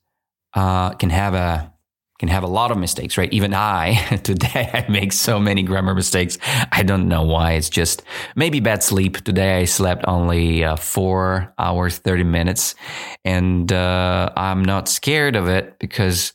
uh, 0.54 0.92
can 0.92 1.10
have 1.10 1.34
a 1.34 1.74
can 2.20 2.30
have 2.30 2.44
a 2.44 2.48
lot 2.48 2.72
of 2.72 2.78
mistakes, 2.78 3.18
right? 3.18 3.32
Even 3.32 3.54
I, 3.54 3.94
today, 4.24 4.70
I 4.74 4.90
make 4.92 5.14
so 5.14 5.40
many 5.40 5.64
grammar 5.64 5.94
mistakes. 5.94 6.38
I 6.72 6.84
don't 6.84 7.08
know 7.08 7.24
why. 7.24 7.54
It's 7.54 7.70
just 7.70 8.04
maybe 8.36 8.60
bad 8.60 8.84
sleep. 8.84 9.18
Today, 9.24 9.60
I 9.60 9.66
slept 9.66 10.04
only 10.08 10.64
uh, 10.64 10.76
four 10.76 11.54
hours, 11.60 12.00
30 12.00 12.24
minutes. 12.24 12.76
And 13.24 13.72
uh, 13.72 14.32
I'm 14.36 14.64
not 14.64 14.88
scared 14.88 15.36
of 15.36 15.48
it 15.48 15.78
because, 15.80 16.34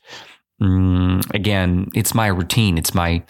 um, 0.61 1.21
again, 1.35 1.91
it's 1.95 2.15
my 2.15 2.29
routine. 2.29 2.79
It's 2.79 2.95
my 2.95 3.23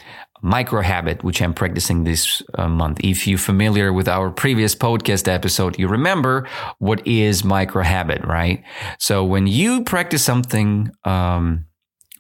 micro 0.43 0.83
habit, 0.83 1.23
which 1.23 1.41
I'm 1.41 1.55
practicing 1.55 2.05
this 2.05 2.43
uh, 2.55 2.69
month. 2.69 2.99
If 3.03 3.27
you're 3.27 3.39
familiar 3.39 3.93
with 3.93 4.09
our 4.09 4.31
previous 4.31 4.75
podcast 4.75 5.29
episode, 5.29 5.79
you 5.79 5.89
remember 5.89 6.49
what 6.79 7.07
is 7.07 7.45
micro 7.45 7.83
habit, 7.83 8.25
right? 8.27 8.63
So 8.99 9.25
when 9.25 9.47
you 9.47 9.85
practice 9.85 10.25
something, 10.25 10.91
um, 11.05 11.67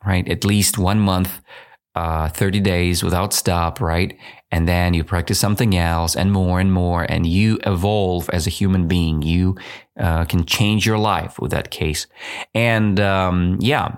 right? 0.07 0.29
At 0.29 0.45
least 0.45 0.79
one 0.79 1.01
month, 1.01 1.41
uh, 1.95 2.29
30 2.29 2.61
days 2.61 3.03
without 3.03 3.33
stop, 3.33 3.81
right? 3.81 4.17
And 4.51 4.69
then 4.69 4.95
you 4.95 5.05
practice 5.05 5.38
something 5.38 5.77
else 5.77 6.17
and 6.17 6.33
more 6.33 6.61
and 6.61 6.73
more, 6.73 7.05
and 7.09 7.27
you 7.27 7.59
evolve 7.67 8.29
as 8.31 8.47
a 8.47 8.51
human 8.51 8.88
being. 8.88 9.23
You 9.23 9.57
uh, 9.99 10.25
can 10.25 10.45
change 10.45 10.87
your 10.87 10.99
life 10.99 11.38
with 11.38 11.51
that 11.51 11.71
case. 11.71 12.07
And 12.55 13.01
um, 13.01 13.59
yeah, 13.61 13.97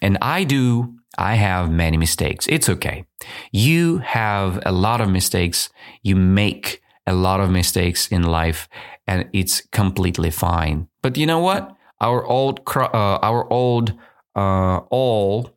and 0.00 0.18
I 0.20 0.44
do, 0.44 0.94
I 1.18 1.34
have 1.34 1.70
many 1.70 1.96
mistakes. 1.96 2.46
It's 2.48 2.68
okay. 2.68 3.04
You 3.52 3.98
have 3.98 4.60
a 4.64 4.72
lot 4.72 5.00
of 5.00 5.08
mistakes. 5.10 5.70
You 6.02 6.16
make 6.16 6.82
a 7.06 7.14
lot 7.14 7.40
of 7.40 7.50
mistakes 7.50 8.08
in 8.08 8.22
life, 8.22 8.68
and 9.06 9.28
it's 9.32 9.62
completely 9.72 10.30
fine. 10.30 10.88
But 11.02 11.16
you 11.16 11.26
know 11.26 11.40
what? 11.40 11.76
Our 12.00 12.24
old, 12.24 12.60
uh, 12.76 12.88
our 13.22 13.50
old 13.52 13.92
uh, 14.34 14.78
all 14.90 15.50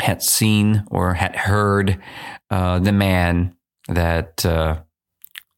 had 0.00 0.22
seen 0.22 0.84
or 0.90 1.14
had 1.14 1.36
heard 1.36 1.98
uh, 2.50 2.78
the 2.78 2.92
man 2.92 3.54
that 3.88 4.44
uh, 4.44 4.80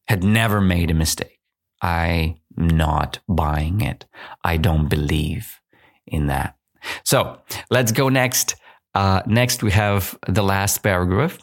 had 0.09 0.25
never 0.25 0.61
made 0.61 0.91
a 0.91 0.95
mistake. 0.95 1.39
I'm 1.81 2.37
not 2.57 3.19
buying 3.29 3.81
it. 3.81 4.07
I 4.45 4.57
don't 4.57 4.89
believe 4.89 5.61
in 6.07 6.27
that. 6.27 6.57
So 7.05 7.41
let's 7.71 7.93
go 7.93 8.09
next. 8.09 8.57
Uh, 8.95 9.23
next, 9.27 9.63
we 9.63 9.71
have 9.71 10.19
the 10.29 10.43
last 10.43 10.83
paragraph. 10.83 11.39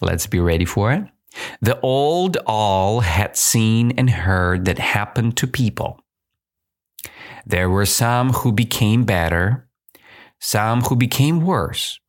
Let's 0.00 0.26
be 0.26 0.40
ready 0.40 0.64
for 0.64 0.92
it. 0.92 1.04
The 1.60 1.78
old 1.80 2.36
all 2.46 3.00
had 3.00 3.36
seen 3.36 3.92
and 3.92 4.10
heard 4.10 4.64
that 4.64 4.78
happened 4.78 5.36
to 5.38 5.46
people. 5.46 6.00
There 7.46 7.70
were 7.70 7.86
some 7.86 8.30
who 8.30 8.52
became 8.52 9.04
better 9.04 9.68
some 10.40 10.82
who 10.82 10.96
became 10.96 11.40
worse. 11.40 12.00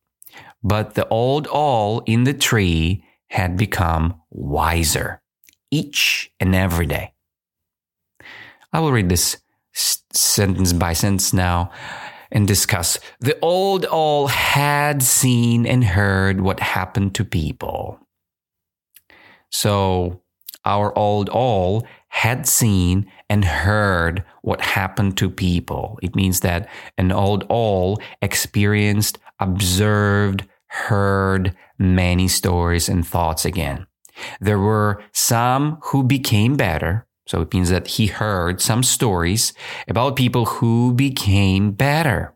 But 0.62 0.94
the 0.94 1.06
old 1.08 1.46
all 1.46 2.00
in 2.06 2.24
the 2.24 2.34
tree 2.34 3.04
had 3.28 3.56
become 3.56 4.20
wiser 4.30 5.20
each 5.70 6.30
and 6.38 6.54
every 6.54 6.86
day. 6.86 7.12
I 8.72 8.80
will 8.80 8.92
read 8.92 9.08
this 9.08 9.36
sentence 10.12 10.72
by 10.72 10.92
sentence 10.92 11.32
now 11.32 11.70
and 12.30 12.48
discuss. 12.48 12.98
The 13.20 13.38
old 13.40 13.84
all 13.84 14.28
had 14.28 15.02
seen 15.02 15.66
and 15.66 15.84
heard 15.84 16.40
what 16.40 16.60
happened 16.60 17.14
to 17.16 17.24
people. 17.24 17.98
So 19.50 20.22
our 20.64 20.96
old 20.96 21.28
all 21.28 21.86
had 22.12 22.46
seen 22.46 23.10
and 23.30 23.42
heard 23.42 24.22
what 24.42 24.60
happened 24.60 25.16
to 25.16 25.30
people. 25.30 25.98
It 26.02 26.14
means 26.14 26.40
that 26.40 26.68
an 26.98 27.10
old 27.10 27.44
all 27.48 28.00
experienced, 28.20 29.18
observed, 29.40 30.46
heard 30.66 31.56
many 31.78 32.28
stories 32.28 32.86
and 32.86 33.06
thoughts 33.06 33.46
again. 33.46 33.86
There 34.40 34.58
were 34.58 35.02
some 35.12 35.78
who 35.84 36.04
became 36.04 36.54
better. 36.56 37.06
So 37.26 37.40
it 37.40 37.54
means 37.54 37.70
that 37.70 37.86
he 37.86 38.08
heard 38.08 38.60
some 38.60 38.82
stories 38.82 39.54
about 39.88 40.14
people 40.14 40.44
who 40.44 40.92
became 40.92 41.72
better. 41.72 42.34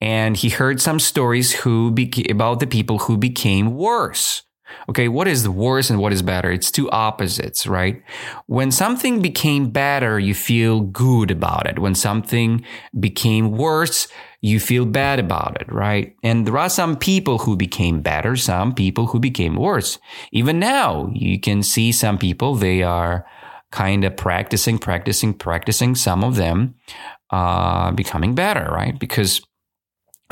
And 0.00 0.36
he 0.36 0.48
heard 0.48 0.80
some 0.80 1.00
stories 1.00 1.52
who 1.52 1.90
beca- 1.90 2.30
about 2.30 2.60
the 2.60 2.68
people 2.68 2.98
who 3.00 3.16
became 3.16 3.74
worse. 3.74 4.44
Okay, 4.88 5.08
what 5.08 5.28
is 5.28 5.42
the 5.42 5.50
worse 5.50 5.90
and 5.90 5.98
what 5.98 6.12
is 6.12 6.22
better? 6.22 6.50
It's 6.50 6.70
two 6.70 6.90
opposites, 6.90 7.66
right? 7.66 8.02
When 8.46 8.70
something 8.70 9.20
became 9.20 9.70
better, 9.70 10.18
you 10.18 10.34
feel 10.34 10.80
good 10.80 11.30
about 11.30 11.68
it. 11.68 11.78
When 11.78 11.94
something 11.94 12.64
became 12.98 13.52
worse, 13.52 14.08
you 14.40 14.58
feel 14.58 14.86
bad 14.86 15.18
about 15.18 15.60
it, 15.60 15.70
right? 15.70 16.16
And 16.22 16.46
there 16.46 16.56
are 16.58 16.70
some 16.70 16.96
people 16.96 17.38
who 17.38 17.56
became 17.56 18.00
better, 18.00 18.36
some 18.36 18.74
people 18.74 19.06
who 19.06 19.20
became 19.20 19.56
worse. 19.56 19.98
Even 20.32 20.58
now, 20.58 21.10
you 21.14 21.38
can 21.38 21.62
see 21.62 21.92
some 21.92 22.18
people, 22.18 22.54
they 22.54 22.82
are 22.82 23.26
kind 23.70 24.04
of 24.04 24.16
practicing, 24.16 24.78
practicing, 24.78 25.34
practicing, 25.34 25.94
some 25.94 26.24
of 26.24 26.36
them 26.36 26.74
uh, 27.30 27.92
becoming 27.92 28.34
better, 28.34 28.68
right? 28.72 28.98
Because 28.98 29.42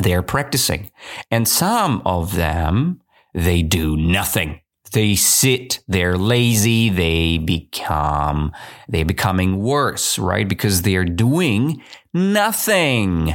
they 0.03 0.15
are 0.15 0.23
practicing. 0.23 0.91
And 1.31 1.47
some 1.47 2.03
of 2.05 2.35
them, 2.35 3.01
they 3.39 3.63
do 3.63 3.97
nothing. 3.97 4.61
They 4.93 5.15
sit, 5.15 5.81
they're 5.87 6.17
lazy, 6.17 6.89
they 6.89 7.39
become, 7.39 8.53
they're 8.89 9.05
becoming 9.05 9.59
worse, 9.59 10.19
right? 10.19 10.49
Because 10.49 10.83
they're 10.83 11.05
doing 11.05 11.83
nothing. 12.15 13.35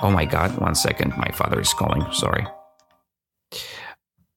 Oh 0.00 0.10
my 0.10 0.24
God, 0.24 0.58
one 0.58 0.74
second. 0.74 1.16
My 1.16 1.30
father 1.32 1.60
is 1.60 1.72
calling. 1.72 2.04
Sorry. 2.12 2.46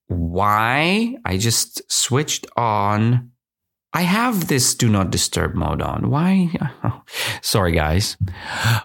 Why? 0.08 1.18
I 1.26 1.38
just 1.38 1.82
switched 1.92 2.46
on. 2.56 3.32
I 3.92 4.02
have 4.02 4.48
this 4.48 4.76
do 4.76 4.88
not 4.88 5.10
disturb 5.10 5.56
mode 5.56 5.82
on. 5.82 6.12
Why? 6.12 6.50
sorry, 7.42 7.72
guys. 7.72 8.18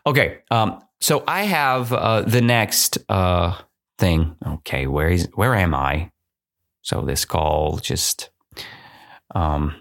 Okay. 0.07 0.39
Um, 0.51 0.81
so 1.03 1.25
I 1.27 1.43
have 1.43 1.93
uh, 1.93 2.23
the 2.23 2.41
next 2.41 2.99
uh, 3.09 3.57
thing. 3.99 4.37
Okay, 4.61 4.87
where 4.87 5.09
is 5.09 5.29
where 5.35 5.55
am 5.55 5.75
I? 5.75 6.11
So 6.83 7.03
this 7.03 7.25
call 7.25 7.79
just 7.79 8.31
um, 9.35 9.75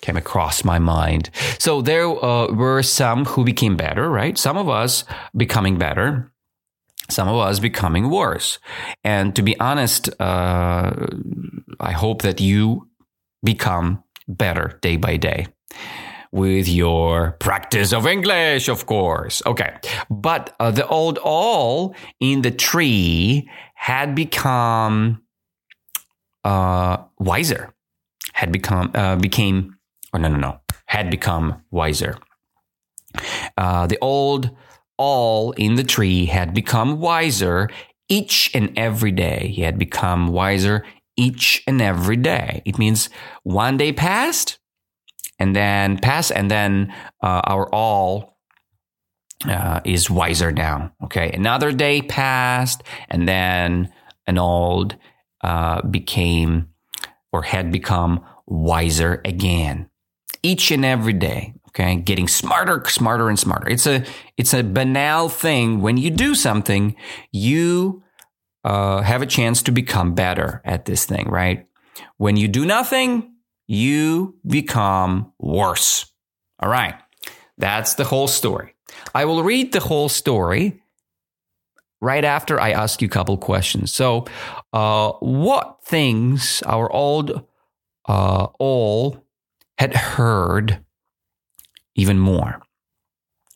came 0.00 0.16
across 0.16 0.64
my 0.64 0.78
mind. 0.78 1.30
So 1.58 1.82
there 1.82 2.06
uh, 2.06 2.52
were 2.52 2.82
some 2.82 3.24
who 3.24 3.44
became 3.44 3.76
better, 3.76 4.08
right? 4.08 4.36
Some 4.36 4.56
of 4.56 4.68
us 4.68 5.04
becoming 5.36 5.78
better, 5.78 6.32
some 7.08 7.28
of 7.28 7.36
us 7.36 7.58
becoming 7.58 8.10
worse. 8.10 8.58
And 9.04 9.34
to 9.36 9.42
be 9.42 9.58
honest, 9.60 10.08
uh, 10.20 11.06
I 11.78 11.92
hope 11.92 12.22
that 12.22 12.40
you 12.40 12.88
become 13.42 14.02
better 14.28 14.78
day 14.82 14.96
by 14.96 15.16
day 15.16 15.46
with 16.32 16.68
your 16.68 17.32
practice 17.40 17.92
of 17.92 18.06
English, 18.06 18.68
of 18.68 18.86
course. 18.86 19.42
Okay. 19.46 19.76
But 20.08 20.54
uh, 20.60 20.70
the 20.70 20.86
old 20.86 21.18
owl 21.24 21.94
in 22.20 22.42
the 22.42 22.50
tree 22.50 23.48
had 23.74 24.14
become 24.14 25.22
uh, 26.44 26.98
wiser, 27.18 27.74
had 28.32 28.52
become, 28.52 28.92
uh, 28.94 29.16
became, 29.16 29.76
oh, 30.14 30.18
no, 30.18 30.28
no, 30.28 30.36
no, 30.36 30.60
had 30.86 31.10
become 31.10 31.62
wiser. 31.70 32.16
Uh, 33.56 33.86
the 33.88 33.98
old 34.00 34.50
owl 35.00 35.50
in 35.52 35.74
the 35.74 35.82
tree 35.82 36.26
had 36.26 36.54
become 36.54 37.00
wiser 37.00 37.68
each 38.08 38.50
and 38.54 38.72
every 38.78 39.10
day. 39.10 39.52
He 39.52 39.62
had 39.62 39.78
become 39.78 40.28
wiser 40.28 40.84
each 41.16 41.64
and 41.66 41.82
every 41.82 42.16
day. 42.16 42.62
It 42.64 42.78
means 42.78 43.10
one 43.42 43.76
day 43.76 43.92
passed, 43.92 44.59
and 45.40 45.56
then 45.56 45.98
pass, 45.98 46.30
and 46.30 46.50
then 46.50 46.94
uh, 47.22 47.40
our 47.44 47.68
all 47.74 48.38
uh, 49.48 49.80
is 49.84 50.08
wiser 50.10 50.52
now. 50.52 50.92
Okay, 51.04 51.32
another 51.32 51.72
day 51.72 52.02
passed, 52.02 52.82
and 53.08 53.26
then 53.26 53.92
an 54.26 54.38
old 54.38 54.96
uh, 55.42 55.82
became 55.82 56.68
or 57.32 57.42
had 57.42 57.72
become 57.72 58.24
wiser 58.46 59.20
again 59.24 59.88
each 60.42 60.70
and 60.70 60.84
every 60.84 61.12
day. 61.12 61.54
Okay, 61.68 61.96
getting 61.96 62.26
smarter, 62.26 62.82
smarter, 62.88 63.28
and 63.28 63.38
smarter. 63.38 63.68
It's 63.68 63.86
a 63.86 64.04
it's 64.36 64.52
a 64.52 64.62
banal 64.62 65.28
thing. 65.28 65.80
When 65.80 65.96
you 65.96 66.10
do 66.10 66.34
something, 66.34 66.96
you 67.32 68.02
uh, 68.64 69.02
have 69.02 69.22
a 69.22 69.26
chance 69.26 69.62
to 69.62 69.72
become 69.72 70.14
better 70.14 70.60
at 70.64 70.84
this 70.84 71.04
thing, 71.04 71.28
right? 71.28 71.66
When 72.16 72.36
you 72.36 72.48
do 72.48 72.66
nothing, 72.66 73.29
you 73.70 74.34
become 74.44 75.32
worse. 75.38 76.10
All 76.58 76.68
right. 76.68 76.96
That's 77.56 77.94
the 77.94 78.02
whole 78.02 78.26
story. 78.26 78.74
I 79.14 79.24
will 79.26 79.44
read 79.44 79.70
the 79.70 79.78
whole 79.78 80.08
story 80.08 80.82
right 82.00 82.24
after 82.24 82.60
I 82.60 82.72
ask 82.72 83.00
you 83.00 83.06
a 83.06 83.10
couple 83.10 83.38
questions. 83.38 83.92
So, 83.92 84.26
uh, 84.72 85.12
what 85.20 85.84
things 85.84 86.64
our 86.66 86.90
old 86.92 87.46
uh, 88.08 88.48
all 88.58 89.24
had 89.78 89.94
heard 89.94 90.84
even 91.94 92.18
more? 92.18 92.60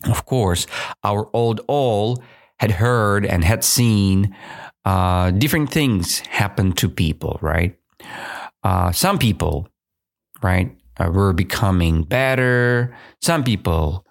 Of 0.05 0.27
course, 0.27 0.68
our 1.03 1.29
old 1.33 1.61
all 1.66 2.22
had 2.61 2.70
heard 2.70 3.27
and 3.27 3.42
had 3.42 3.64
seen 3.64 4.37
uh, 4.85 5.33
different 5.33 5.72
things 5.72 6.20
happen 6.20 6.72
to 6.74 6.88
people, 6.88 7.37
right? 7.42 7.77
Uh, 8.62 8.92
some 8.92 9.18
people 9.18 9.68
right, 10.44 10.76
uh, 11.00 11.11
were 11.11 11.33
becoming 11.33 12.02
better. 12.02 12.94
Some 13.22 13.42
people 13.42 14.04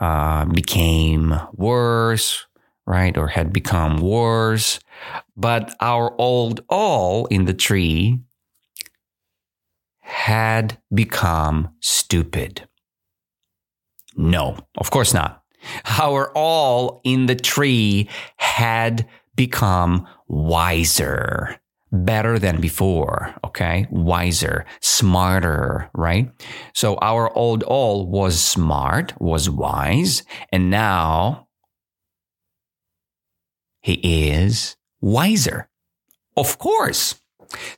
uh, 0.00 0.46
became 0.46 1.34
worse, 1.52 2.46
right, 2.86 3.16
or 3.18 3.28
had 3.28 3.52
become 3.52 3.98
worse. 3.98 4.80
But 5.36 5.76
our 5.80 6.18
old 6.18 6.62
all 6.70 7.26
in 7.26 7.44
the 7.44 7.52
tree 7.52 8.18
had 10.00 10.78
become 10.92 11.68
stupid. 11.80 12.66
No, 14.16 14.56
of 14.78 14.90
course 14.90 15.12
not. 15.12 15.42
Our 16.00 16.32
all 16.34 17.02
in 17.04 17.26
the 17.26 17.36
tree 17.36 18.08
had 18.38 19.06
become 19.36 20.06
wiser 20.28 21.60
better 21.94 22.38
than 22.38 22.60
before, 22.60 23.34
okay? 23.44 23.86
Wiser, 23.90 24.64
smarter, 24.80 25.90
right? 25.94 26.30
So 26.74 26.98
our 27.00 27.32
old 27.36 27.62
all 27.62 28.06
was 28.06 28.40
smart, 28.40 29.14
was 29.20 29.48
wise, 29.48 30.24
and 30.50 30.70
now 30.70 31.48
he 33.80 33.94
is 34.02 34.76
wiser. 35.00 35.68
Of 36.36 36.58
course. 36.58 37.14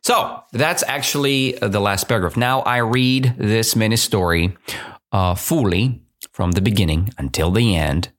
So 0.02 0.42
that's 0.52 0.82
actually 0.86 1.52
the 1.60 1.80
last 1.80 2.08
paragraph. 2.08 2.36
Now 2.36 2.60
I 2.60 2.78
read 2.78 3.34
this 3.36 3.76
mini 3.76 3.96
story 3.96 4.56
uh, 5.12 5.34
fully 5.34 6.02
from 6.32 6.52
the 6.52 6.62
beginning 6.62 7.10
until 7.18 7.50
the 7.50 7.76
end, 7.76 8.12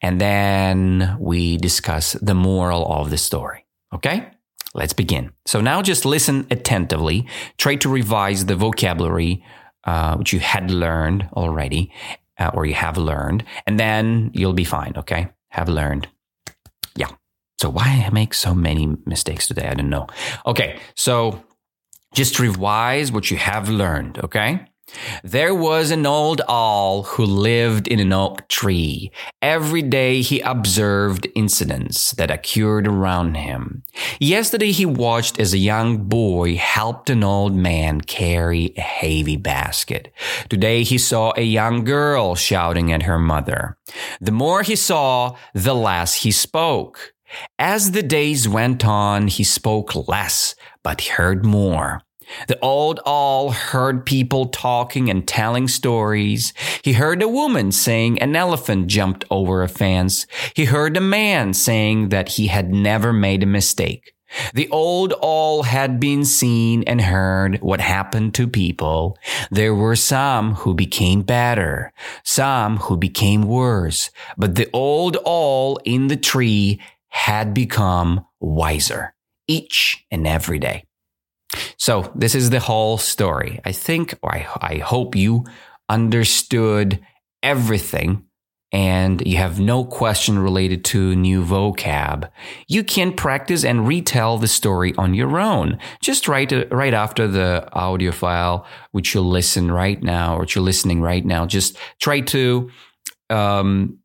and 0.00 0.20
then 0.20 1.16
we 1.20 1.56
discuss 1.58 2.12
the 2.14 2.34
moral 2.34 2.90
of 2.90 3.10
the 3.10 3.18
story. 3.18 3.66
Okay? 3.92 4.30
Let's 4.74 4.92
begin. 4.92 5.32
So 5.46 5.60
now 5.60 5.82
just 5.82 6.04
listen 6.04 6.46
attentively. 6.50 7.26
Try 7.58 7.76
to 7.76 7.88
revise 7.88 8.46
the 8.46 8.56
vocabulary 8.56 9.44
uh, 9.84 10.16
which 10.16 10.32
you 10.32 10.40
had 10.40 10.70
learned 10.70 11.28
already 11.32 11.92
uh, 12.38 12.50
or 12.54 12.66
you 12.66 12.74
have 12.74 12.96
learned, 12.96 13.44
and 13.66 13.78
then 13.78 14.30
you'll 14.32 14.52
be 14.52 14.64
fine. 14.64 14.94
Okay, 14.96 15.28
have 15.50 15.68
learned. 15.68 16.08
Yeah. 16.96 17.08
So 17.60 17.70
why 17.70 18.04
I 18.06 18.10
make 18.10 18.34
so 18.34 18.54
many 18.54 18.96
mistakes 19.06 19.46
today? 19.46 19.68
I 19.68 19.74
don't 19.74 19.90
know. 19.90 20.06
Okay, 20.46 20.80
so 20.96 21.44
just 22.14 22.38
revise 22.38 23.12
what 23.12 23.30
you 23.30 23.36
have 23.36 23.68
learned. 23.68 24.18
Okay. 24.18 24.66
There 25.22 25.54
was 25.54 25.90
an 25.90 26.06
old 26.06 26.40
owl 26.48 27.04
who 27.04 27.24
lived 27.24 27.88
in 27.88 28.00
an 28.00 28.12
oak 28.12 28.48
tree. 28.48 29.10
Every 29.40 29.82
day 29.82 30.22
he 30.22 30.40
observed 30.40 31.26
incidents 31.34 32.12
that 32.12 32.30
occurred 32.30 32.86
around 32.86 33.36
him. 33.36 33.82
Yesterday 34.20 34.72
he 34.72 34.86
watched 34.86 35.38
as 35.38 35.52
a 35.52 35.58
young 35.58 36.08
boy 36.08 36.56
helped 36.56 37.10
an 37.10 37.24
old 37.24 37.54
man 37.54 38.00
carry 38.00 38.74
a 38.76 38.80
heavy 38.80 39.36
basket. 39.36 40.12
Today 40.48 40.82
he 40.82 40.98
saw 40.98 41.32
a 41.36 41.42
young 41.42 41.84
girl 41.84 42.34
shouting 42.34 42.92
at 42.92 43.02
her 43.04 43.18
mother. 43.18 43.76
The 44.20 44.32
more 44.32 44.62
he 44.62 44.76
saw, 44.76 45.36
the 45.54 45.74
less 45.74 46.22
he 46.22 46.30
spoke. 46.30 47.14
As 47.58 47.92
the 47.92 48.02
days 48.02 48.48
went 48.48 48.84
on, 48.84 49.28
he 49.28 49.44
spoke 49.44 50.08
less, 50.08 50.54
but 50.82 51.00
he 51.00 51.10
heard 51.10 51.44
more. 51.44 52.02
The 52.48 52.58
old 52.60 53.00
owl 53.06 53.50
heard 53.50 54.06
people 54.06 54.46
talking 54.46 55.08
and 55.10 55.26
telling 55.26 55.68
stories. 55.68 56.52
He 56.82 56.94
heard 56.94 57.22
a 57.22 57.28
woman 57.28 57.72
saying 57.72 58.20
an 58.20 58.36
elephant 58.36 58.86
jumped 58.86 59.24
over 59.30 59.62
a 59.62 59.68
fence. 59.68 60.26
He 60.54 60.66
heard 60.66 60.96
a 60.96 61.00
man 61.00 61.54
saying 61.54 62.08
that 62.10 62.30
he 62.30 62.46
had 62.48 62.72
never 62.72 63.12
made 63.12 63.42
a 63.42 63.46
mistake. 63.46 64.14
The 64.54 64.68
old 64.70 65.12
owl 65.22 65.62
had 65.62 66.00
been 66.00 66.24
seen 66.24 66.84
and 66.84 67.00
heard 67.00 67.58
what 67.60 67.80
happened 67.80 68.34
to 68.34 68.48
people. 68.48 69.18
There 69.50 69.74
were 69.74 69.96
some 69.96 70.54
who 70.54 70.74
became 70.74 71.22
better, 71.22 71.92
some 72.24 72.78
who 72.78 72.96
became 72.96 73.42
worse, 73.42 74.10
but 74.36 74.54
the 74.54 74.70
old 74.72 75.16
owl 75.26 75.78
in 75.84 76.08
the 76.08 76.16
tree 76.16 76.80
had 77.08 77.52
become 77.52 78.24
wiser 78.40 79.14
each 79.46 80.04
and 80.10 80.26
every 80.26 80.58
day. 80.58 80.84
So 81.76 82.10
this 82.14 82.34
is 82.34 82.50
the 82.50 82.60
whole 82.60 82.98
story. 82.98 83.60
I 83.64 83.72
think, 83.72 84.14
I, 84.22 84.46
I 84.60 84.76
hope 84.76 85.14
you 85.14 85.44
understood 85.88 87.00
everything 87.42 88.24
and 88.72 89.26
you 89.26 89.36
have 89.36 89.60
no 89.60 89.84
question 89.84 90.38
related 90.38 90.82
to 90.86 91.14
new 91.14 91.44
vocab, 91.44 92.30
you 92.68 92.82
can 92.82 93.12
practice 93.12 93.64
and 93.64 93.86
retell 93.86 94.38
the 94.38 94.48
story 94.48 94.94
on 94.96 95.12
your 95.12 95.38
own. 95.38 95.78
Just 96.00 96.26
right, 96.26 96.50
right 96.72 96.94
after 96.94 97.28
the 97.28 97.68
audio 97.74 98.10
file, 98.12 98.66
which 98.92 99.14
you'll 99.14 99.24
listen 99.24 99.70
right 99.70 100.02
now, 100.02 100.36
or 100.36 100.46
you're 100.48 100.64
listening 100.64 101.02
right 101.02 101.24
now, 101.24 101.44
just 101.44 101.76
try 102.00 102.20
to 102.20 102.70
um, 103.28 103.98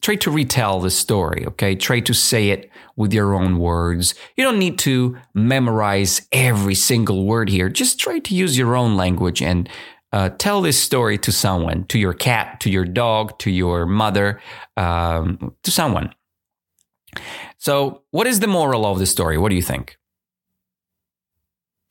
try 0.00 0.16
to 0.16 0.30
retell 0.30 0.80
the 0.80 0.90
story, 0.90 1.44
okay? 1.46 1.74
Try 1.74 2.00
to 2.00 2.14
say 2.14 2.50
it 2.50 2.70
with 2.96 3.12
your 3.12 3.34
own 3.34 3.58
words. 3.58 4.14
You 4.36 4.44
don't 4.44 4.58
need 4.58 4.78
to 4.80 5.16
memorize 5.34 6.22
every 6.32 6.74
single 6.74 7.24
word 7.24 7.48
here. 7.48 7.68
Just 7.68 7.98
try 7.98 8.18
to 8.18 8.34
use 8.34 8.56
your 8.56 8.76
own 8.76 8.96
language 8.96 9.42
and 9.42 9.68
uh, 10.12 10.30
tell 10.30 10.62
this 10.62 10.80
story 10.80 11.18
to 11.18 11.32
someone, 11.32 11.84
to 11.84 11.98
your 11.98 12.14
cat, 12.14 12.60
to 12.60 12.70
your 12.70 12.84
dog, 12.84 13.38
to 13.40 13.50
your 13.50 13.86
mother, 13.86 14.40
um, 14.76 15.54
to 15.62 15.70
someone. 15.70 16.14
So, 17.58 18.02
what 18.10 18.26
is 18.26 18.40
the 18.40 18.46
moral 18.46 18.86
of 18.86 18.98
the 18.98 19.06
story? 19.06 19.36
What 19.38 19.50
do 19.50 19.56
you 19.56 19.62
think? 19.62 19.98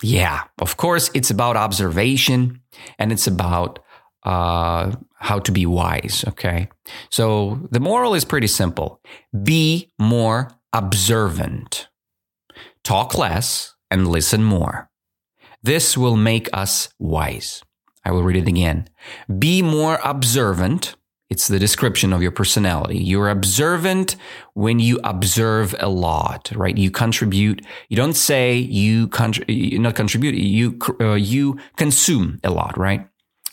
Yeah, 0.02 0.43
of 0.60 0.78
course, 0.78 1.10
it's 1.13 1.32
about 1.32 1.58
observation 1.58 2.62
and 3.00 3.12
it's 3.12 3.28
about 3.28 3.80
uh, 4.28 4.92
how 5.16 5.40
to 5.40 5.52
be 5.54 5.66
wise. 5.66 6.26
Okay. 6.28 6.68
So 7.10 7.68
the 7.72 7.80
moral 7.80 8.13
is 8.13 8.26
pretty 8.26 8.48
simple 8.48 9.00
be 9.44 9.90
more 9.98 10.52
observant, 10.74 11.88
talk 12.84 13.18
less, 13.18 13.76
and 13.90 14.08
listen 14.08 14.44
more. 14.44 14.90
This 15.63 15.98
will 15.98 16.18
make 16.18 16.50
us 16.54 16.90
wise. 17.00 17.63
I 18.04 18.12
will 18.12 18.24
read 18.24 18.36
it 18.36 18.48
again. 18.50 18.90
Be 19.40 19.62
more 19.62 20.00
observant. 20.04 20.96
It's 21.30 21.48
the 21.48 21.60
description 21.60 22.13
of 22.13 22.22
your 22.22 22.32
personality. 22.32 22.98
You're 22.98 23.30
observant 23.30 24.16
when 24.54 24.80
you 24.80 25.00
observe 25.04 25.76
a 25.80 25.90
lot, 25.90 26.52
right? 26.56 26.78
You 26.78 26.92
contribute. 26.92 27.66
You 27.90 27.98
don't 27.98 28.16
say 28.16 28.56
you, 28.56 29.08
contribute. 29.08 29.80
not 29.82 29.96
contribute. 29.96 30.36
You 30.36 30.80
uh, 31.02 31.13
you 31.13 31.60
consume 31.76 32.40
a 32.44 32.50
lot, 32.50 32.78
right? 32.78 33.08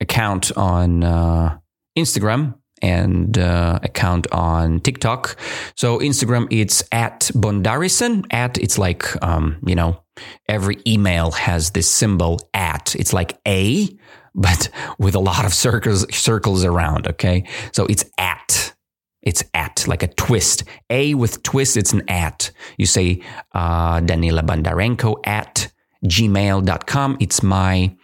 account 0.00 0.50
on 0.56 1.04
uh, 1.04 1.58
Instagram 1.96 2.56
and 2.82 3.38
uh, 3.38 3.78
account 3.84 4.26
on 4.32 4.80
TikTok. 4.80 5.36
So 5.76 6.00
Instagram, 6.00 6.48
it's 6.50 6.82
at 6.90 7.30
Bondarison. 7.34 8.26
At 8.32 8.58
it's 8.58 8.78
like 8.78 9.14
um, 9.22 9.58
you 9.64 9.76
know 9.76 10.02
every 10.48 10.78
email 10.86 11.30
has 11.30 11.70
this 11.70 11.88
symbol 11.88 12.40
at. 12.52 12.96
It's 12.96 13.12
like 13.12 13.38
a 13.46 13.88
but 14.34 14.68
with 14.98 15.14
a 15.14 15.20
lot 15.20 15.44
of 15.44 15.54
circles 15.54 16.06
circles 16.14 16.64
around. 16.64 17.06
Okay, 17.06 17.44
so 17.72 17.86
it's 17.86 18.04
at. 18.18 18.74
It's 19.22 19.44
at 19.54 19.86
like 19.86 20.02
a 20.02 20.08
twist. 20.08 20.64
A 20.90 21.14
with 21.14 21.42
twist. 21.42 21.76
It's 21.76 21.92
an 21.92 22.02
at. 22.08 22.50
You 22.76 22.86
say 22.86 23.22
uh, 23.52 24.00
Danila 24.00 24.42
Bondarenko 24.42 25.20
at 25.24 25.72
gmail.com. 26.04 27.16
It's 27.20 27.42
my 27.42 27.96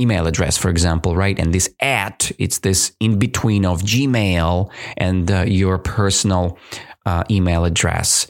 email 0.00 0.26
address, 0.26 0.56
for 0.56 0.70
example, 0.70 1.16
right? 1.16 1.38
And 1.38 1.52
this 1.52 1.68
at, 1.80 2.32
it's 2.38 2.58
this 2.58 2.92
in 2.98 3.18
between 3.18 3.64
of 3.64 3.82
Gmail 3.82 4.70
and 4.96 5.30
uh, 5.30 5.44
your 5.46 5.78
personal 5.78 6.58
uh, 7.06 7.24
email 7.30 7.64
address 7.64 8.26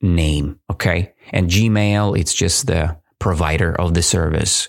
name. 0.00 0.58
Okay. 0.70 1.12
And 1.30 1.48
Gmail, 1.48 2.18
it's 2.18 2.34
just 2.34 2.66
the 2.66 2.96
provider 3.18 3.74
of 3.78 3.94
the 3.94 4.02
service. 4.02 4.68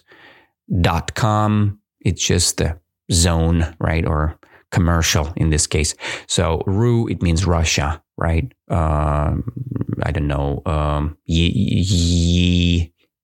Dot 0.81 1.13
com, 1.13 1.79
it's 2.03 2.25
just 2.25 2.57
the 2.57 2.79
zone, 3.11 3.75
right? 3.79 4.05
Or 4.05 4.37
commercial 4.71 5.31
in 5.35 5.49
this 5.51 5.67
case. 5.67 5.95
So 6.27 6.63
RU, 6.65 7.07
it 7.07 7.21
means 7.21 7.45
Russia, 7.45 8.03
right? 8.17 8.51
Um, 8.69 9.51
I 10.01 10.11
don't 10.11 10.27
know. 10.27 10.61
Um, 10.65 11.17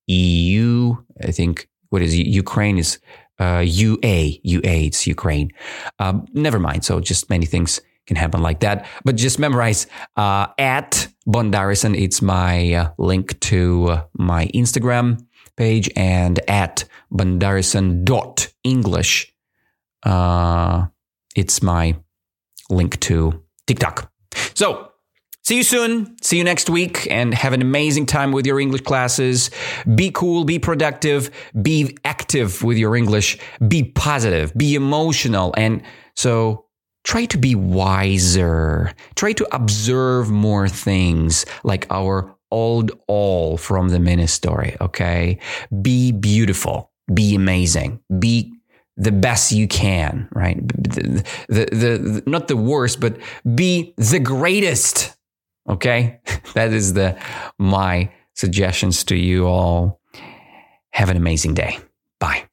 EU, 0.06 0.96
I 1.22 1.30
think, 1.32 1.68
what 1.90 2.02
is 2.02 2.14
it? 2.14 2.26
Ukraine 2.26 2.78
is 2.78 2.98
uh, 3.40 3.64
UA, 3.66 4.38
UA, 4.42 4.76
it's 4.88 5.06
Ukraine. 5.06 5.50
Um, 5.98 6.26
never 6.32 6.58
mind. 6.58 6.84
So 6.84 7.00
just 7.00 7.30
many 7.30 7.46
things 7.46 7.80
can 8.06 8.16
happen 8.16 8.42
like 8.42 8.60
that. 8.60 8.86
But 9.04 9.16
just 9.16 9.38
memorize 9.38 9.86
uh, 10.16 10.48
at 10.58 11.08
Bondarison. 11.26 11.96
It's 11.98 12.20
my 12.22 12.74
uh, 12.74 12.90
link 12.98 13.38
to 13.40 13.86
uh, 13.88 14.04
my 14.14 14.46
Instagram 14.48 15.24
page 15.56 15.90
and 15.96 16.38
at 16.48 16.84
bondarison.english. 18.64 19.32
Uh, 20.02 20.86
it's 21.36 21.62
my 21.62 21.96
link 22.70 22.98
to 23.00 23.42
TikTok. 23.66 24.10
So 24.54 24.92
see 25.42 25.58
you 25.58 25.62
soon. 25.62 26.16
See 26.22 26.38
you 26.38 26.44
next 26.44 26.70
week 26.70 27.06
and 27.10 27.34
have 27.34 27.52
an 27.52 27.62
amazing 27.62 28.06
time 28.06 28.32
with 28.32 28.46
your 28.46 28.60
English 28.60 28.82
classes. 28.82 29.50
Be 29.94 30.10
cool, 30.10 30.44
be 30.44 30.58
productive, 30.58 31.30
be 31.62 31.96
active 32.04 32.62
with 32.62 32.78
your 32.78 32.96
English, 32.96 33.38
be 33.66 33.84
positive, 33.84 34.54
be 34.54 34.74
emotional. 34.74 35.54
And 35.56 35.82
so 36.16 36.66
try 37.04 37.24
to 37.26 37.38
be 37.38 37.54
wiser. 37.54 38.92
Try 39.16 39.32
to 39.34 39.54
observe 39.54 40.30
more 40.30 40.68
things 40.68 41.46
like 41.64 41.86
our 41.90 42.34
old 42.50 42.90
all 43.06 43.56
from 43.56 43.90
the 43.90 44.00
mini 44.00 44.26
story. 44.26 44.76
Okay. 44.80 45.38
Be 45.82 46.12
beautiful. 46.12 46.89
Be 47.12 47.34
amazing. 47.34 48.00
Be 48.18 48.52
the 48.96 49.12
best 49.12 49.52
you 49.52 49.66
can, 49.66 50.28
right? 50.32 50.56
The, 50.68 51.24
the, 51.48 51.64
the, 51.64 52.22
not 52.26 52.48
the 52.48 52.56
worst, 52.56 53.00
but 53.00 53.16
be 53.54 53.94
the 53.96 54.18
greatest. 54.18 55.16
Okay. 55.68 56.20
that 56.54 56.72
is 56.72 56.92
the, 56.92 57.18
my 57.58 58.12
suggestions 58.34 59.04
to 59.04 59.16
you 59.16 59.46
all. 59.46 60.00
Have 60.92 61.08
an 61.08 61.16
amazing 61.16 61.54
day. 61.54 61.78
Bye. 62.18 62.49